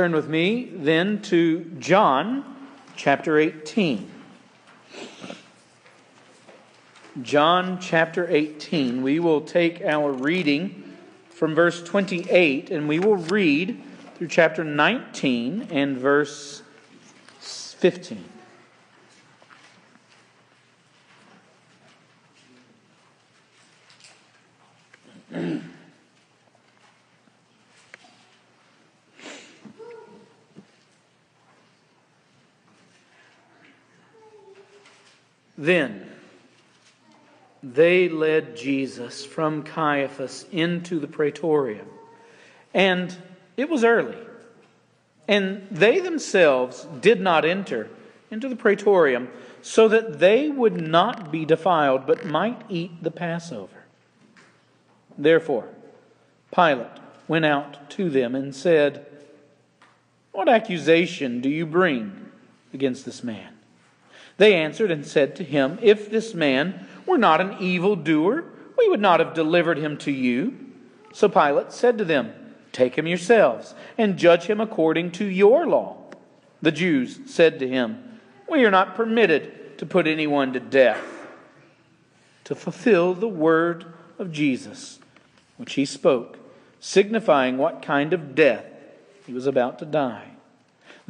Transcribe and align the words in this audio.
Turn 0.00 0.12
with 0.12 0.30
me 0.30 0.64
then 0.72 1.20
to 1.24 1.62
John 1.78 2.56
chapter 2.96 3.38
18. 3.38 4.10
John 7.20 7.78
chapter 7.78 8.26
18. 8.26 9.02
We 9.02 9.20
will 9.20 9.42
take 9.42 9.82
our 9.82 10.10
reading 10.10 10.96
from 11.28 11.54
verse 11.54 11.82
28 11.82 12.70
and 12.70 12.88
we 12.88 12.98
will 12.98 13.16
read 13.16 13.78
through 14.14 14.28
chapter 14.28 14.64
19 14.64 15.68
and 15.70 15.98
verse 15.98 16.62
15. 17.40 18.24
Then 35.60 36.06
they 37.62 38.08
led 38.08 38.56
Jesus 38.56 39.26
from 39.26 39.62
Caiaphas 39.62 40.46
into 40.50 40.98
the 40.98 41.06
praetorium. 41.06 41.86
And 42.72 43.14
it 43.58 43.68
was 43.68 43.84
early. 43.84 44.16
And 45.28 45.68
they 45.70 46.00
themselves 46.00 46.88
did 47.02 47.20
not 47.20 47.44
enter 47.44 47.90
into 48.30 48.48
the 48.48 48.56
praetorium 48.56 49.28
so 49.60 49.86
that 49.88 50.18
they 50.18 50.48
would 50.48 50.80
not 50.80 51.30
be 51.30 51.44
defiled, 51.44 52.06
but 52.06 52.24
might 52.24 52.62
eat 52.70 53.02
the 53.02 53.10
Passover. 53.10 53.84
Therefore, 55.18 55.68
Pilate 56.54 56.86
went 57.28 57.44
out 57.44 57.90
to 57.90 58.08
them 58.08 58.34
and 58.34 58.54
said, 58.54 59.04
What 60.32 60.48
accusation 60.48 61.42
do 61.42 61.50
you 61.50 61.66
bring 61.66 62.30
against 62.72 63.04
this 63.04 63.22
man? 63.22 63.59
They 64.40 64.54
answered 64.54 64.90
and 64.90 65.04
said 65.04 65.36
to 65.36 65.44
him, 65.44 65.78
If 65.82 66.10
this 66.10 66.32
man 66.32 66.86
were 67.04 67.18
not 67.18 67.42
an 67.42 67.58
evildoer, 67.60 68.42
we 68.78 68.88
would 68.88 68.98
not 68.98 69.20
have 69.20 69.34
delivered 69.34 69.76
him 69.76 69.98
to 69.98 70.10
you. 70.10 70.56
So 71.12 71.28
Pilate 71.28 71.72
said 71.72 71.98
to 71.98 72.06
them, 72.06 72.32
Take 72.72 72.96
him 72.96 73.06
yourselves 73.06 73.74
and 73.98 74.16
judge 74.16 74.44
him 74.44 74.58
according 74.58 75.10
to 75.12 75.26
your 75.26 75.66
law. 75.66 75.98
The 76.62 76.72
Jews 76.72 77.20
said 77.26 77.58
to 77.58 77.68
him, 77.68 78.18
We 78.48 78.64
are 78.64 78.70
not 78.70 78.94
permitted 78.94 79.76
to 79.76 79.84
put 79.84 80.06
anyone 80.06 80.54
to 80.54 80.60
death. 80.60 81.04
To 82.44 82.54
fulfill 82.54 83.12
the 83.12 83.28
word 83.28 83.92
of 84.18 84.32
Jesus, 84.32 85.00
which 85.58 85.74
he 85.74 85.84
spoke, 85.84 86.38
signifying 86.80 87.58
what 87.58 87.82
kind 87.82 88.14
of 88.14 88.34
death 88.34 88.64
he 89.26 89.34
was 89.34 89.46
about 89.46 89.78
to 89.80 89.84
die. 89.84 90.30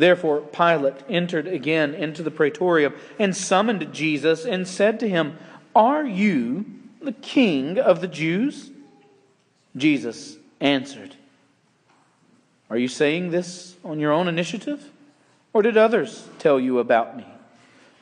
Therefore, 0.01 0.41
Pilate 0.41 1.03
entered 1.11 1.47
again 1.47 1.95
into 1.95 2.23
the 2.23 2.31
praetorium 2.31 2.95
and 3.19 3.37
summoned 3.37 3.93
Jesus 3.93 4.47
and 4.47 4.67
said 4.67 4.98
to 5.01 5.09
him, 5.09 5.37
Are 5.77 6.07
you 6.07 6.65
the 7.03 7.12
king 7.12 7.79
of 7.79 8.01
the 8.01 8.09
Jews? 8.09 8.70
Jesus 9.77 10.39
answered, 10.59 11.17
Are 12.70 12.79
you 12.79 12.89
saying 12.89 13.31
this 13.31 13.77
on 13.84 14.01
your 14.01 14.11
own 14.11 14.27
initiative? 14.27 14.91
Or 15.53 15.61
did 15.61 15.77
others 15.77 16.27
tell 16.39 16.59
you 16.59 16.79
about 16.79 17.14
me? 17.14 17.27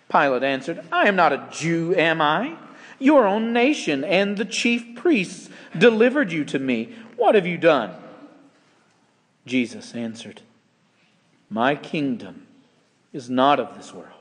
Pilate 0.09 0.45
answered, 0.45 0.85
I 0.93 1.09
am 1.09 1.17
not 1.17 1.33
a 1.33 1.49
Jew, 1.51 1.97
am 1.97 2.21
I? 2.21 2.57
Your 3.01 3.27
own 3.27 3.53
nation 3.53 4.05
and 4.05 4.37
the 4.37 4.45
chief 4.45 4.95
priests 4.95 5.51
delivered 5.77 6.31
you 6.31 6.45
to 6.45 6.61
me. 6.61 6.95
What 7.17 7.35
have 7.35 7.47
you 7.47 7.59
done? 7.59 7.91
Jesus 9.47 9.97
answered, 9.97 10.43
my 11.51 11.75
kingdom 11.75 12.47
is 13.13 13.31
not 13.31 13.59
of 13.59 13.77
this 13.77 13.93
world. 13.93 14.13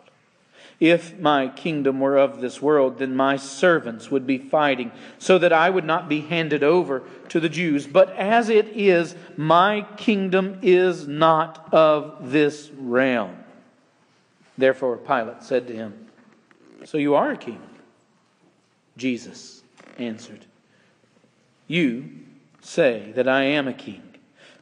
If 0.80 1.18
my 1.20 1.48
kingdom 1.48 2.00
were 2.00 2.18
of 2.18 2.40
this 2.40 2.62
world, 2.62 3.00
then 3.00 3.16
my 3.16 3.36
servants 3.36 4.12
would 4.12 4.28
be 4.28 4.38
fighting, 4.38 4.92
so 5.18 5.40
that 5.40 5.52
I 5.52 5.70
would 5.72 5.86
not 5.86 6.08
be 6.08 6.22
handed 6.22 6.64
over 6.64 7.04
to 7.30 7.40
the 7.40 7.50
Jews. 7.50 7.88
But 7.88 8.12
as 8.12 8.50
it 8.50 8.68
is, 8.68 9.16
my 9.36 9.88
kingdom 9.98 10.60
is 10.62 11.08
not 11.08 11.74
of 11.74 12.32
this 12.32 12.70
realm. 12.78 13.38
Therefore, 14.56 14.98
Pilate 14.98 15.42
said 15.42 15.68
to 15.68 15.74
him, 15.74 16.08
So 16.86 17.00
you 17.00 17.16
are 17.16 17.32
a 17.32 17.38
king? 17.38 17.62
Jesus 18.98 19.64
answered, 19.98 20.46
You 21.68 22.10
say 22.62 23.14
that 23.16 23.28
I 23.28 23.44
am 23.44 23.68
a 23.68 23.74
king. 23.74 24.07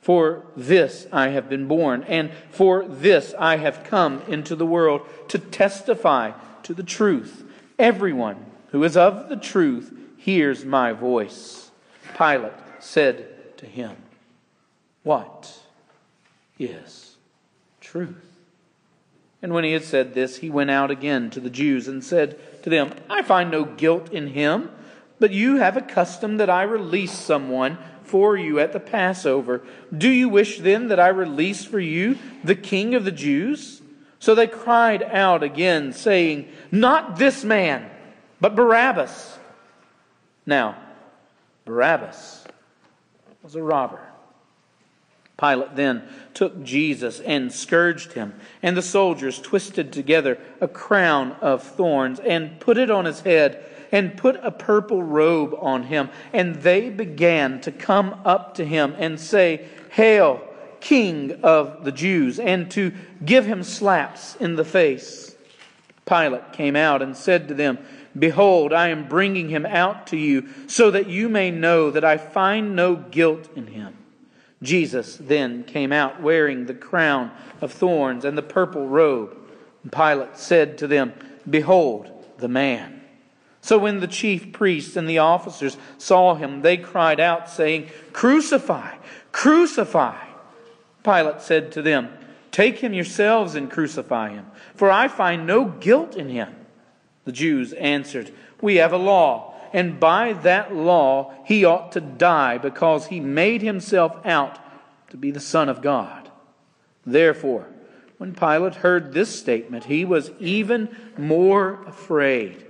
For 0.06 0.44
this 0.56 1.08
I 1.12 1.30
have 1.30 1.50
been 1.50 1.68
born, 1.68 2.04
and 2.04 2.30
for 2.52 2.86
this 2.86 3.34
I 3.40 3.58
have 3.58 3.84
come 3.84 4.22
into 4.28 4.56
the 4.56 4.64
world 4.64 5.02
to 5.30 5.40
testify 5.40 6.34
to 6.62 6.76
the 6.76 6.84
truth. 6.84 7.44
Everyone 7.80 8.46
who 8.68 8.84
is 8.84 8.96
of 8.96 9.30
the 9.30 9.36
truth 9.36 9.92
hears 10.16 10.64
my 10.64 10.92
voice. 10.92 11.72
Pilate 12.16 12.54
said 12.80 13.58
to 13.58 13.66
him, 13.66 13.96
What 15.02 15.58
is 16.60 17.16
truth? 17.82 18.38
And 19.42 19.56
when 19.56 19.64
he 19.64 19.72
had 19.72 19.86
said 19.86 20.14
this, 20.14 20.38
he 20.38 20.52
went 20.52 20.70
out 20.70 20.92
again 20.92 21.32
to 21.32 21.40
the 21.40 21.50
Jews 21.50 21.88
and 21.88 22.04
said 22.04 22.38
to 22.62 22.70
them, 22.70 22.94
I 23.10 23.24
find 23.24 23.50
no 23.50 23.66
guilt 23.66 24.12
in 24.12 24.28
him, 24.28 24.70
but 25.18 25.32
you 25.32 25.56
have 25.56 25.76
a 25.76 25.82
custom 25.82 26.38
that 26.38 26.50
I 26.52 26.62
release 26.62 27.12
someone 27.12 27.80
for 28.06 28.38
you 28.38 28.60
at 28.60 28.74
the 28.74 28.80
Passover. 28.80 29.62
Do 29.96 30.10
you 30.10 30.30
wish 30.30 30.60
then 30.60 30.88
that 30.90 31.00
I 31.00 31.10
release 31.10 31.66
for 31.66 31.80
you 31.80 32.18
the 32.44 32.56
king 32.56 32.96
of 32.96 33.06
the 33.06 33.12
Jews? 33.12 33.82
So 34.20 34.34
they 34.34 34.48
cried 34.48 35.04
out 35.04 35.44
again, 35.44 35.94
saying, 35.94 36.48
Not 36.72 37.18
this 37.18 37.44
man, 37.44 37.90
but 38.40 38.56
Barabbas. 38.56 39.38
Now, 40.46 40.78
Barabbas 41.66 42.44
was 43.44 43.56
a 43.56 43.62
robber. 43.62 44.00
Pilate 45.38 45.76
then 45.76 46.04
took 46.34 46.64
Jesus 46.64 47.20
and 47.20 47.52
scourged 47.52 48.14
him, 48.14 48.34
and 48.64 48.78
the 48.78 48.82
soldiers 48.82 49.40
twisted 49.40 49.92
together 49.92 50.38
a 50.62 50.68
crown 50.68 51.34
of 51.42 51.62
thorns 51.62 52.20
and 52.20 52.60
put 52.60 52.78
it 52.78 52.90
on 52.90 53.06
his 53.06 53.20
head 53.22 53.64
and 53.96 54.18
put 54.18 54.36
a 54.44 54.52
purple 54.52 55.02
robe 55.02 55.56
on 55.58 55.84
him. 55.84 56.10
And 56.34 56.56
they 56.56 56.90
began 56.90 57.62
to 57.62 57.72
come 57.72 58.20
up 58.26 58.56
to 58.56 58.66
him 58.66 58.94
and 58.98 59.18
say, 59.18 59.70
Hail, 59.92 60.42
King 60.82 61.40
of 61.44 61.86
the 61.86 61.94
Jews, 61.94 62.38
and 62.38 62.70
to 62.72 62.92
give 63.24 63.46
him 63.46 63.64
slaps 63.64 64.36
in 64.36 64.58
the 64.58 64.66
face. 64.66 65.38
Pilate 66.06 66.52
came 66.52 66.76
out 66.76 67.02
and 67.02 67.16
said 67.16 67.48
to 67.48 67.54
them, 67.54 67.80
Behold, 68.20 68.74
I 68.74 68.90
am 68.90 69.08
bringing 69.08 69.48
him 69.48 69.66
out 69.66 70.08
to 70.08 70.18
you, 70.18 70.50
so 70.68 70.92
that 70.92 71.08
you 71.08 71.30
may 71.30 71.50
know 71.50 71.90
that 71.90 72.04
I 72.04 72.18
find 72.18 72.76
no 72.76 72.98
guilt 72.98 73.48
in 73.56 73.68
him. 73.68 73.96
Jesus 74.62 75.16
then 75.16 75.64
came 75.64 75.94
out 75.94 76.22
wearing 76.22 76.66
the 76.66 76.74
crown 76.74 77.32
of 77.62 77.72
thorns 77.72 78.26
and 78.26 78.38
the 78.38 78.42
purple 78.42 78.90
robe. 78.90 79.38
Pilate 79.90 80.38
said 80.38 80.78
to 80.80 80.88
them, 80.88 81.14
Behold 81.50 82.12
the 82.40 82.50
man. 82.50 82.95
So 83.66 83.80
when 83.80 84.00
the 84.00 84.06
chief 84.06 84.52
priests 84.52 84.96
and 84.96 85.10
the 85.10 85.18
officers 85.18 85.76
saw 85.98 86.36
him, 86.36 86.62
they 86.62 86.78
cried 86.78 87.20
out, 87.20 87.50
saying, 87.50 87.90
Crucify! 88.14 88.94
Crucify! 89.32 90.24
Pilate 91.04 91.42
said 91.42 91.72
to 91.72 91.82
them, 91.82 92.10
Take 92.52 92.78
him 92.78 92.94
yourselves 92.94 93.56
and 93.56 93.72
crucify 93.72 94.30
him, 94.30 94.46
for 94.76 94.92
I 94.92 95.08
find 95.08 95.48
no 95.48 95.66
guilt 95.66 96.16
in 96.16 96.30
him. 96.30 96.54
The 97.24 97.32
Jews 97.32 97.74
answered, 97.74 98.32
We 98.62 98.76
have 98.76 98.94
a 98.94 98.98
law, 98.98 99.56
and 99.74 100.00
by 100.00 100.34
that 100.34 100.76
law 100.76 101.34
he 101.44 101.66
ought 101.66 101.92
to 101.94 102.02
die, 102.02 102.60
because 102.60 103.08
he 103.08 103.20
made 103.20 103.64
himself 103.64 104.24
out 104.28 104.60
to 105.10 105.18
be 105.18 105.32
the 105.32 105.40
Son 105.40 105.70
of 105.70 105.82
God. 105.82 106.30
Therefore, 107.04 107.66
when 108.20 108.36
Pilate 108.36 108.76
heard 108.76 109.14
this 109.14 109.36
statement, 109.36 109.86
he 109.86 110.06
was 110.06 110.30
even 110.40 110.96
more 111.18 111.84
afraid. 111.88 112.65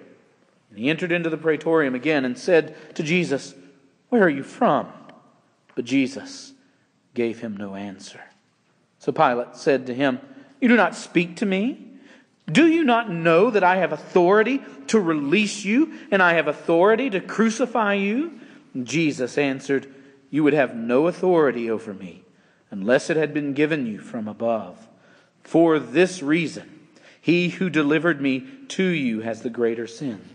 And 0.75 0.83
he 0.83 0.89
entered 0.89 1.13
into 1.13 1.29
the 1.29 1.37
praetorium 1.37 1.95
again 1.95 2.25
and 2.25 2.37
said 2.37 2.75
to 2.95 3.01
Jesus, 3.01 3.55
Where 4.09 4.23
are 4.23 4.29
you 4.29 4.43
from? 4.43 4.91
But 5.73 5.85
Jesus 5.85 6.51
gave 7.13 7.39
him 7.39 7.55
no 7.55 7.75
answer. 7.75 8.19
So 8.99 9.13
Pilate 9.13 9.55
said 9.55 9.87
to 9.87 9.93
him, 9.93 10.19
You 10.59 10.67
do 10.67 10.75
not 10.75 10.93
speak 10.93 11.37
to 11.37 11.45
me? 11.45 11.93
Do 12.51 12.67
you 12.67 12.83
not 12.83 13.09
know 13.09 13.49
that 13.51 13.63
I 13.63 13.77
have 13.77 13.93
authority 13.93 14.61
to 14.87 14.99
release 14.99 15.63
you 15.63 15.93
and 16.11 16.21
I 16.21 16.33
have 16.33 16.49
authority 16.49 17.09
to 17.11 17.21
crucify 17.21 17.93
you? 17.93 18.37
And 18.73 18.85
Jesus 18.85 19.37
answered, 19.37 19.87
You 20.29 20.43
would 20.43 20.51
have 20.51 20.75
no 20.75 21.07
authority 21.07 21.71
over 21.71 21.93
me 21.93 22.25
unless 22.69 23.09
it 23.09 23.15
had 23.15 23.33
been 23.33 23.53
given 23.53 23.85
you 23.85 23.99
from 23.99 24.27
above. 24.27 24.89
For 25.41 25.79
this 25.79 26.21
reason, 26.21 26.89
he 27.21 27.47
who 27.47 27.69
delivered 27.69 28.19
me 28.19 28.45
to 28.67 28.83
you 28.83 29.21
has 29.21 29.41
the 29.41 29.49
greater 29.49 29.87
sin. 29.87 30.34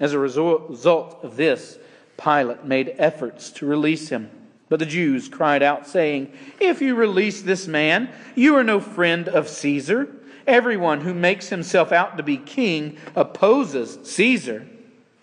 As 0.00 0.14
a 0.14 0.18
result 0.18 1.18
of 1.22 1.36
this, 1.36 1.78
Pilate 2.16 2.64
made 2.64 2.94
efforts 2.98 3.50
to 3.52 3.66
release 3.66 4.08
him, 4.08 4.30
But 4.70 4.78
the 4.78 4.86
Jews 4.86 5.28
cried 5.28 5.62
out, 5.62 5.86
saying, 5.86 6.32
If 6.58 6.80
you 6.80 6.94
release 6.94 7.42
this 7.42 7.66
man, 7.66 8.10
you 8.34 8.56
are 8.56 8.64
no 8.64 8.80
friend 8.80 9.28
of 9.28 9.48
Caesar. 9.48 10.08
Everyone 10.46 11.02
who 11.02 11.12
makes 11.12 11.48
himself 11.48 11.92
out 11.92 12.16
to 12.16 12.22
be 12.22 12.36
king 12.38 12.96
opposes 13.14 13.98
Caesar. 14.10 14.66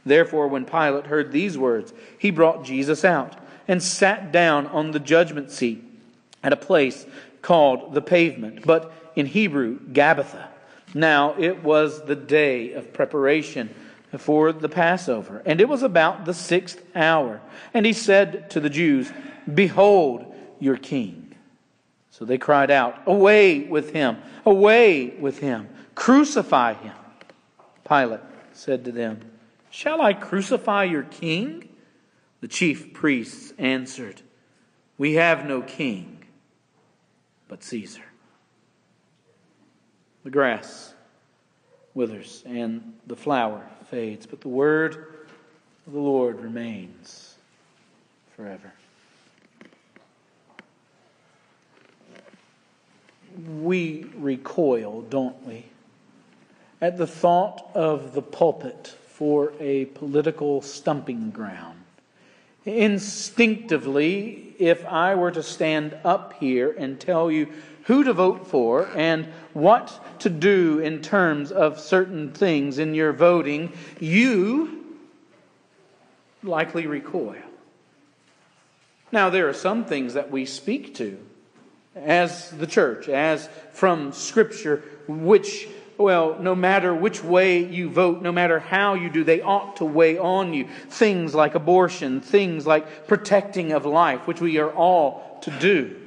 Therefore, 0.06 0.48
when 0.48 0.66
Pilate 0.66 1.08
heard 1.08 1.32
these 1.32 1.58
words, 1.58 1.94
he 2.18 2.30
brought 2.30 2.64
Jesus 2.64 3.04
out 3.04 3.36
and 3.68 3.82
sat 3.82 4.32
down 4.32 4.68
on 4.68 4.92
the 4.92 5.00
judgment 5.00 5.52
seat 5.52 5.84
at 6.44 6.54
a 6.54 6.58
place 6.58 7.06
called 7.42 7.94
the 7.94 8.02
pavement, 8.02 8.66
but 8.66 8.92
in 9.16 9.26
Hebrew, 9.26 9.80
Gabbatha. 9.80 10.48
Now 10.94 11.36
it 11.38 11.64
was 11.64 12.06
the 12.06 12.16
day 12.16 12.74
of 12.74 12.94
preparation 12.94 13.74
for 14.16 14.54
the 14.54 14.70
Passover, 14.70 15.42
and 15.46 15.60
it 15.60 15.68
was 15.68 15.84
about 15.84 16.26
the 16.26 16.34
sixth 16.34 16.82
hour. 16.96 17.42
And 17.74 17.86
he 17.86 17.94
said 17.94 18.50
to 18.52 18.60
the 18.60 18.70
Jews, 18.70 19.12
Behold 19.54 20.34
your 20.60 20.78
king. 20.78 21.36
So 22.12 22.24
they 22.24 22.38
cried 22.38 22.72
out, 22.72 23.02
Away 23.06 23.60
with 23.60 23.92
him! 23.92 24.18
Away 24.46 25.10
with 25.20 25.40
him! 25.40 25.68
Crucify 25.94 26.74
him! 26.74 26.96
Pilate 27.88 28.22
said 28.54 28.86
to 28.86 28.92
them, 28.92 29.20
Shall 29.70 30.02
I 30.02 30.14
crucify 30.14 30.86
your 30.86 31.04
king? 31.04 31.70
The 32.42 32.48
chief 32.48 32.94
priests 32.94 33.54
answered, 33.58 34.22
We 34.98 35.16
have 35.16 35.46
no 35.46 35.62
king 35.62 36.26
but 37.48 37.64
Caesar. 37.64 38.04
The 40.24 40.30
grass 40.30 40.94
withers 41.94 42.44
and 42.46 42.94
the 43.06 43.16
flower 43.16 43.68
fades, 43.90 44.26
but 44.26 44.42
the 44.42 44.48
word 44.48 44.96
of 45.86 45.94
the 45.94 46.00
Lord 46.00 46.40
remains 46.40 47.36
forever. 48.36 48.72
We 53.62 54.06
recoil, 54.16 55.04
don't 55.04 55.46
we, 55.46 55.66
at 56.82 56.98
the 56.98 57.08
thought 57.08 57.70
of 57.74 58.14
the 58.14 58.22
pulpit 58.22 58.96
for 59.08 59.54
a 59.60 59.86
political 59.86 60.62
stumping 60.62 61.32
ground. 61.32 61.80
Instinctively, 62.66 64.56
if 64.60 64.86
I 64.86 65.16
were 65.16 65.32
to 65.32 65.44
stand 65.44 65.96
up 66.04 66.34
here 66.34 66.76
and 66.78 67.00
tell 67.00 67.32
you 67.32 67.48
who 67.84 68.04
to 68.04 68.14
vote 68.14 68.48
for 68.48 68.90
and 68.96 69.28
what 69.58 70.20
to 70.20 70.30
do 70.30 70.80
in 70.80 71.02
terms 71.02 71.52
of 71.52 71.80
certain 71.80 72.32
things 72.32 72.78
in 72.78 72.94
your 72.94 73.12
voting, 73.12 73.74
you 74.00 74.86
likely 76.44 76.86
recoil. 76.86 77.36
Now, 79.12 79.32
there 79.32 79.50
are 79.50 79.54
some 79.54 79.84
things 79.86 80.14
that 80.14 80.30
we 80.30 80.46
speak 80.46 80.94
to 80.96 81.18
as 81.96 82.52
the 82.52 82.68
church, 82.68 83.10
as 83.10 83.50
from 83.74 84.12
Scripture, 84.12 84.84
which, 85.08 85.68
well, 85.98 86.38
no 86.40 86.54
matter 86.54 86.94
which 86.94 87.24
way 87.24 87.66
you 87.66 87.90
vote, 87.90 88.22
no 88.22 88.32
matter 88.32 88.60
how 88.60 88.94
you 88.94 89.10
do, 89.10 89.24
they 89.24 89.42
ought 89.42 89.78
to 89.78 89.86
weigh 89.86 90.20
on 90.20 90.54
you. 90.54 90.68
Things 90.90 91.34
like 91.34 91.56
abortion, 91.56 92.22
things 92.22 92.68
like 92.68 93.08
protecting 93.08 93.72
of 93.72 93.88
life, 93.88 94.28
which 94.28 94.40
we 94.40 94.60
are 94.60 94.72
all 94.72 95.40
to 95.42 95.52
do. 95.60 96.07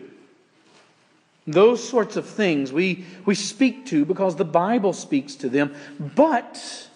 Those 1.46 1.86
sorts 1.86 2.16
of 2.16 2.26
things 2.26 2.72
we, 2.72 3.04
we 3.24 3.34
speak 3.34 3.86
to 3.86 4.04
because 4.04 4.36
the 4.36 4.44
Bible 4.44 4.92
speaks 4.92 5.34
to 5.36 5.48
them. 5.48 5.74
But, 5.98 6.88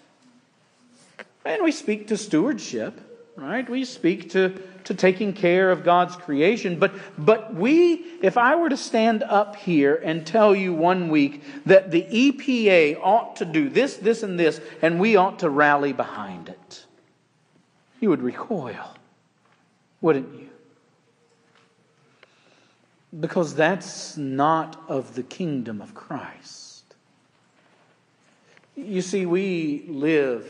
and 1.44 1.62
we 1.62 1.72
speak 1.72 2.08
to 2.08 2.16
stewardship, 2.16 3.00
right? 3.36 3.68
We 3.68 3.84
speak 3.84 4.30
to, 4.30 4.50
to 4.84 4.94
taking 4.94 5.32
care 5.32 5.70
of 5.70 5.82
God's 5.82 6.16
creation. 6.16 6.78
But, 6.78 6.92
but 7.16 7.54
we, 7.54 7.94
if 8.22 8.36
I 8.36 8.56
were 8.56 8.68
to 8.68 8.76
stand 8.76 9.22
up 9.22 9.56
here 9.56 9.94
and 9.96 10.26
tell 10.26 10.54
you 10.54 10.72
one 10.72 11.08
week 11.08 11.42
that 11.66 11.90
the 11.90 12.02
EPA 12.02 13.00
ought 13.02 13.36
to 13.36 13.44
do 13.44 13.68
this, 13.68 13.96
this, 13.96 14.22
and 14.22 14.38
this, 14.38 14.60
and 14.82 15.00
we 15.00 15.16
ought 15.16 15.40
to 15.40 15.50
rally 15.50 15.92
behind 15.92 16.50
it, 16.50 16.84
you 18.00 18.10
would 18.10 18.22
recoil, 18.22 18.94
wouldn't 20.00 20.32
you? 20.34 20.50
Because 23.20 23.54
that's 23.54 24.16
not 24.16 24.82
of 24.88 25.14
the 25.14 25.22
kingdom 25.22 25.80
of 25.80 25.94
Christ. 25.94 26.94
You 28.76 29.02
see, 29.02 29.24
we 29.24 29.84
live 29.88 30.48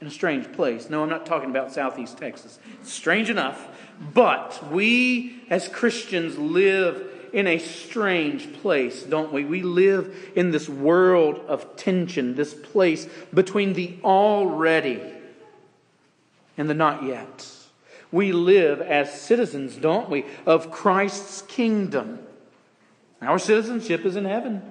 in 0.00 0.06
a 0.06 0.10
strange 0.10 0.52
place. 0.52 0.90
No, 0.90 1.02
I'm 1.02 1.08
not 1.08 1.24
talking 1.24 1.48
about 1.48 1.72
southeast 1.72 2.18
Texas. 2.18 2.58
It's 2.80 2.92
strange 2.92 3.30
enough, 3.30 3.68
but 4.12 4.70
we 4.70 5.42
as 5.48 5.66
Christians 5.68 6.36
live 6.36 7.10
in 7.32 7.46
a 7.46 7.58
strange 7.58 8.52
place, 8.60 9.02
don't 9.02 9.32
we? 9.32 9.44
We 9.44 9.62
live 9.62 10.32
in 10.36 10.50
this 10.50 10.68
world 10.68 11.40
of 11.48 11.74
tension, 11.76 12.34
this 12.34 12.54
place 12.54 13.08
between 13.32 13.72
the 13.72 13.98
already 14.04 15.00
and 16.56 16.68
the 16.68 16.74
not 16.74 17.02
yet. 17.02 17.50
We 18.14 18.30
live 18.30 18.80
as 18.80 19.20
citizens, 19.20 19.74
don't 19.74 20.08
we, 20.08 20.24
of 20.46 20.70
Christ's 20.70 21.42
kingdom. 21.42 22.20
Our 23.20 23.40
citizenship 23.40 24.04
is 24.04 24.14
in 24.14 24.24
heaven, 24.24 24.62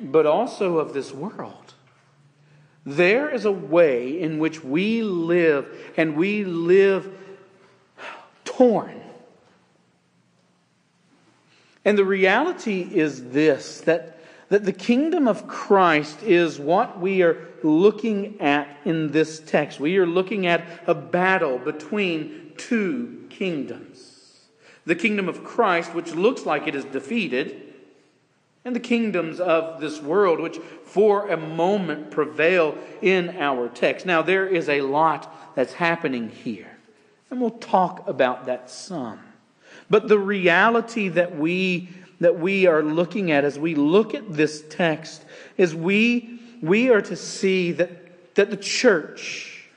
but 0.00 0.26
also 0.26 0.78
of 0.78 0.94
this 0.94 1.12
world. 1.12 1.74
There 2.84 3.32
is 3.32 3.44
a 3.44 3.52
way 3.52 4.20
in 4.20 4.40
which 4.40 4.64
we 4.64 5.04
live, 5.04 5.92
and 5.96 6.16
we 6.16 6.42
live 6.42 7.08
torn. 8.44 9.00
And 11.84 11.96
the 11.96 12.04
reality 12.04 12.80
is 12.80 13.30
this 13.30 13.80
that, 13.82 14.18
that 14.52 14.66
the 14.66 14.72
kingdom 14.72 15.26
of 15.26 15.48
Christ 15.48 16.22
is 16.22 16.58
what 16.58 17.00
we 17.00 17.22
are 17.22 17.48
looking 17.62 18.38
at 18.38 18.68
in 18.84 19.10
this 19.10 19.40
text. 19.40 19.80
We 19.80 19.96
are 19.96 20.04
looking 20.04 20.46
at 20.46 20.66
a 20.86 20.94
battle 20.94 21.56
between 21.56 22.52
two 22.58 23.24
kingdoms 23.30 24.10
the 24.84 24.94
kingdom 24.94 25.26
of 25.26 25.42
Christ, 25.42 25.94
which 25.94 26.14
looks 26.14 26.44
like 26.44 26.66
it 26.66 26.74
is 26.74 26.84
defeated, 26.84 27.72
and 28.64 28.76
the 28.76 28.80
kingdoms 28.80 29.40
of 29.40 29.80
this 29.80 30.02
world, 30.02 30.38
which 30.38 30.58
for 30.84 31.30
a 31.30 31.36
moment 31.36 32.10
prevail 32.10 32.76
in 33.00 33.30
our 33.38 33.68
text. 33.70 34.04
Now, 34.04 34.20
there 34.20 34.46
is 34.46 34.68
a 34.68 34.82
lot 34.82 35.54
that's 35.54 35.72
happening 35.74 36.28
here, 36.28 36.76
and 37.30 37.40
we'll 37.40 37.50
talk 37.52 38.06
about 38.06 38.44
that 38.46 38.68
some. 38.68 39.20
But 39.88 40.08
the 40.08 40.18
reality 40.18 41.08
that 41.08 41.38
we 41.38 41.88
that 42.24 42.38
we 42.38 42.66
are 42.66 42.82
looking 42.82 43.30
at 43.30 43.44
as 43.44 43.58
we 43.58 43.74
look 43.74 44.14
at 44.14 44.32
this 44.32 44.62
text 44.70 45.24
is 45.56 45.74
we 45.74 46.40
we 46.62 46.90
are 46.90 47.02
to 47.02 47.16
see 47.16 47.72
that, 47.72 48.34
that 48.36 48.50
the 48.50 48.56
church, 48.56 49.68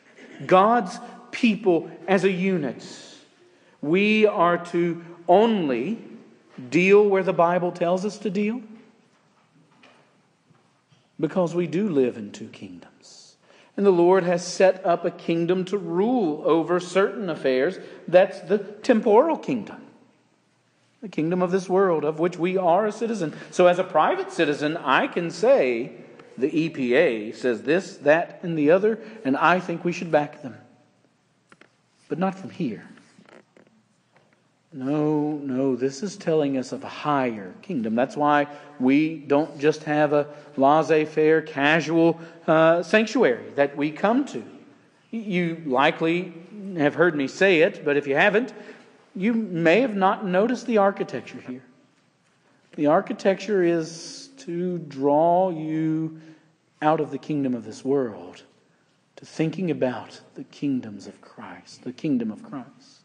God's 0.45 0.97
people 1.31 1.89
as 2.07 2.23
a 2.23 2.31
unit, 2.31 2.85
we 3.81 4.25
are 4.27 4.63
to 4.67 5.03
only 5.27 5.97
deal 6.69 7.09
where 7.09 7.23
the 7.23 7.33
Bible 7.33 7.71
tells 7.71 8.05
us 8.05 8.19
to 8.19 8.29
deal 8.29 8.61
because 11.19 11.55
we 11.55 11.65
do 11.65 11.89
live 11.89 12.17
in 12.17 12.31
two 12.31 12.47
kingdoms. 12.49 13.35
And 13.75 13.85
the 13.85 13.91
Lord 13.91 14.23
has 14.23 14.45
set 14.45 14.85
up 14.85 15.03
a 15.03 15.11
kingdom 15.11 15.65
to 15.65 15.77
rule 15.77 16.43
over 16.45 16.79
certain 16.79 17.29
affairs. 17.29 17.77
That's 18.07 18.39
the 18.41 18.59
temporal 18.59 19.37
kingdom, 19.37 19.81
the 21.01 21.09
kingdom 21.09 21.41
of 21.41 21.51
this 21.51 21.69
world, 21.69 22.03
of 22.03 22.19
which 22.19 22.37
we 22.37 22.57
are 22.57 22.85
a 22.85 22.91
citizen. 22.91 23.33
So, 23.51 23.67
as 23.67 23.79
a 23.79 23.83
private 23.83 24.31
citizen, 24.31 24.77
I 24.77 25.07
can 25.07 25.29
say, 25.31 25.91
the 26.37 26.49
EPA 26.49 27.35
says 27.35 27.61
this, 27.61 27.97
that, 27.97 28.39
and 28.43 28.57
the 28.57 28.71
other, 28.71 28.99
and 29.23 29.37
I 29.37 29.59
think 29.59 29.85
we 29.85 29.91
should 29.91 30.11
back 30.11 30.41
them. 30.41 30.57
But 32.09 32.19
not 32.19 32.35
from 32.35 32.49
here. 32.49 32.87
No, 34.75 35.37
no, 35.37 35.77
this 35.77 36.03
is 36.03 36.17
telling 36.17 36.57
us 36.57 36.73
of 36.73 36.83
a 36.83 36.89
higher 36.89 37.53
kingdom. 37.61 37.95
That's 37.95 38.17
why 38.17 38.47
we 38.77 39.19
don't 39.19 39.57
just 39.57 39.83
have 39.85 40.11
a 40.11 40.27
laissez 40.57 41.05
faire, 41.05 41.41
casual 41.41 42.19
uh, 42.45 42.83
sanctuary 42.83 43.51
that 43.55 43.77
we 43.77 43.89
come 43.89 44.25
to. 44.25 44.43
You 45.11 45.61
likely 45.65 46.33
have 46.77 46.93
heard 46.93 47.15
me 47.15 47.29
say 47.29 47.61
it, 47.61 47.85
but 47.85 47.95
if 47.95 48.05
you 48.05 48.15
haven't, 48.15 48.53
you 49.15 49.33
may 49.33 49.81
have 49.81 49.95
not 49.95 50.25
noticed 50.25 50.67
the 50.67 50.77
architecture 50.77 51.39
here. 51.47 51.63
The 52.75 52.87
architecture 52.87 53.63
is 53.63 54.29
to 54.39 54.77
draw 54.79 55.49
you 55.49 56.19
out 56.81 56.99
of 56.99 57.11
the 57.11 57.17
kingdom 57.17 57.53
of 57.53 57.63
this 57.63 57.85
world 57.85 58.43
to 59.15 59.25
thinking 59.25 59.71
about 59.71 60.19
the 60.35 60.43
kingdoms 60.43 61.07
of 61.07 61.21
Christ, 61.21 61.83
the 61.83 61.93
kingdom 61.93 62.31
of 62.31 62.43
Christ. 62.43 63.01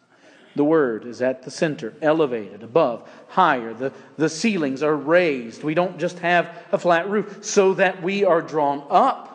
The 0.57 0.65
Word 0.65 1.05
is 1.05 1.23
at 1.23 1.45
the 1.45 1.51
center, 1.51 1.95
elevated, 2.03 2.65
above, 2.65 3.09
higher. 3.29 3.73
The, 3.73 3.93
the 4.17 4.29
ceilings 4.29 4.83
are 4.83 4.97
raised. 4.97 5.63
We 5.63 5.75
don't 5.75 5.99
just 5.99 6.19
have 6.19 6.65
a 6.73 6.79
flat 6.79 7.09
roof, 7.09 7.45
so 7.45 7.75
that 7.75 8.03
we 8.03 8.25
are 8.25 8.43
drawn 8.43 8.85
up 8.91 9.31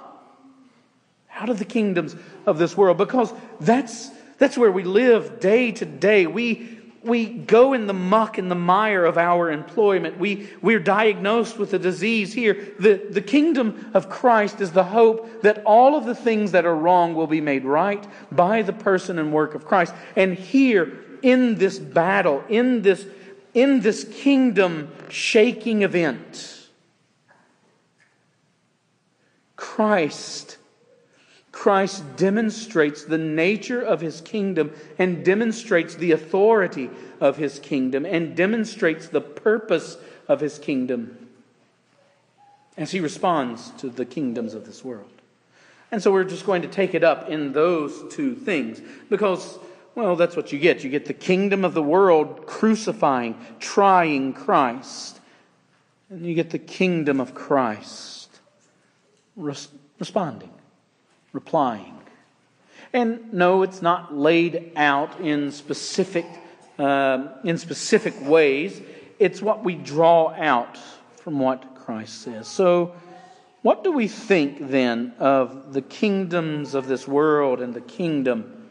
out 1.33 1.49
of 1.49 1.59
the 1.59 1.65
kingdoms 1.65 2.15
of 2.45 2.57
this 2.57 2.75
world 2.75 2.97
because 2.97 3.33
that's, 3.59 4.09
that's 4.37 4.57
where 4.57 4.71
we 4.71 4.83
live 4.83 5.39
day 5.39 5.71
to 5.71 5.85
day. 5.85 6.27
We, 6.27 6.79
we 7.03 7.25
go 7.27 7.73
in 7.73 7.87
the 7.87 7.93
muck 7.93 8.37
and 8.37 8.49
the 8.49 8.55
mire 8.55 9.05
of 9.05 9.17
our 9.17 9.51
employment. 9.51 10.17
We, 10.17 10.49
we're 10.61 10.79
diagnosed 10.79 11.57
with 11.57 11.73
a 11.73 11.79
disease 11.79 12.33
here. 12.33 12.73
The, 12.79 13.01
the 13.09 13.21
kingdom 13.21 13.91
of 13.93 14.09
Christ 14.09 14.59
is 14.59 14.71
the 14.71 14.83
hope 14.83 15.43
that 15.43 15.63
all 15.65 15.95
of 15.95 16.05
the 16.05 16.15
things 16.15 16.51
that 16.51 16.65
are 16.65 16.75
wrong 16.75 17.13
will 17.13 17.27
be 17.27 17.41
made 17.41 17.63
right 17.63 18.05
by 18.31 18.63
the 18.63 18.73
person 18.73 19.19
and 19.19 19.31
work 19.31 19.55
of 19.55 19.65
Christ. 19.65 19.93
And 20.15 20.33
here, 20.33 20.99
in 21.21 21.55
this 21.55 21.79
battle, 21.79 22.43
in 22.49 22.81
this, 22.81 23.05
in 23.53 23.81
this 23.81 24.03
kingdom 24.03 24.91
shaking 25.09 25.83
event, 25.83 26.69
Christ 29.55 30.57
Christ 31.65 32.03
demonstrates 32.15 33.05
the 33.05 33.17
nature 33.17 33.81
of 33.81 33.99
his 33.99 34.21
kingdom 34.21 34.71
and 34.99 35.25
demonstrates 35.25 35.95
the 35.95 36.11
authority 36.11 36.91
of 37.19 37.37
his 37.37 37.57
kingdom 37.57 38.05
and 38.05 38.35
demonstrates 38.35 39.07
the 39.07 39.19
purpose 39.19 39.97
of 40.27 40.41
his 40.41 40.59
kingdom 40.59 41.27
as 42.77 42.91
he 42.91 42.99
responds 42.99 43.71
to 43.79 43.89
the 43.89 44.05
kingdoms 44.05 44.53
of 44.53 44.67
this 44.67 44.85
world. 44.85 45.09
And 45.91 46.03
so 46.03 46.11
we're 46.11 46.23
just 46.23 46.45
going 46.45 46.61
to 46.61 46.67
take 46.67 46.93
it 46.93 47.03
up 47.03 47.31
in 47.31 47.51
those 47.51 48.13
two 48.13 48.35
things 48.35 48.79
because, 49.09 49.57
well, 49.95 50.15
that's 50.15 50.35
what 50.35 50.51
you 50.51 50.59
get. 50.59 50.83
You 50.83 50.91
get 50.91 51.05
the 51.05 51.15
kingdom 51.15 51.65
of 51.65 51.73
the 51.73 51.81
world 51.81 52.45
crucifying, 52.45 53.43
trying 53.59 54.33
Christ, 54.33 55.19
and 56.11 56.27
you 56.27 56.35
get 56.35 56.51
the 56.51 56.59
kingdom 56.59 57.19
of 57.19 57.33
Christ 57.33 58.29
res- 59.35 59.69
responding 59.97 60.51
replying. 61.35 61.99
And 62.93 63.33
no, 63.33 63.61
it's 63.61 63.81
not 63.81 64.15
laid 64.15 64.71
out 64.77 65.19
in 65.19 65.51
specific, 65.51 66.25
uh, 66.79 67.27
in 67.43 67.57
specific 67.57 68.13
ways. 68.25 68.81
It's 69.19 69.41
what 69.41 69.63
we 69.63 69.75
draw 69.75 70.33
out 70.33 70.79
from 71.17 71.39
what 71.39 71.75
Christ 71.75 72.21
says. 72.21 72.47
So, 72.47 72.95
what 73.63 73.83
do 73.83 73.91
we 73.91 74.07
think 74.07 74.69
then 74.69 75.13
of 75.19 75.73
the 75.73 75.81
kingdoms 75.81 76.73
of 76.75 76.87
this 76.87 77.07
world 77.07 77.59
and 77.61 77.73
the 77.73 77.81
kingdom 77.81 78.69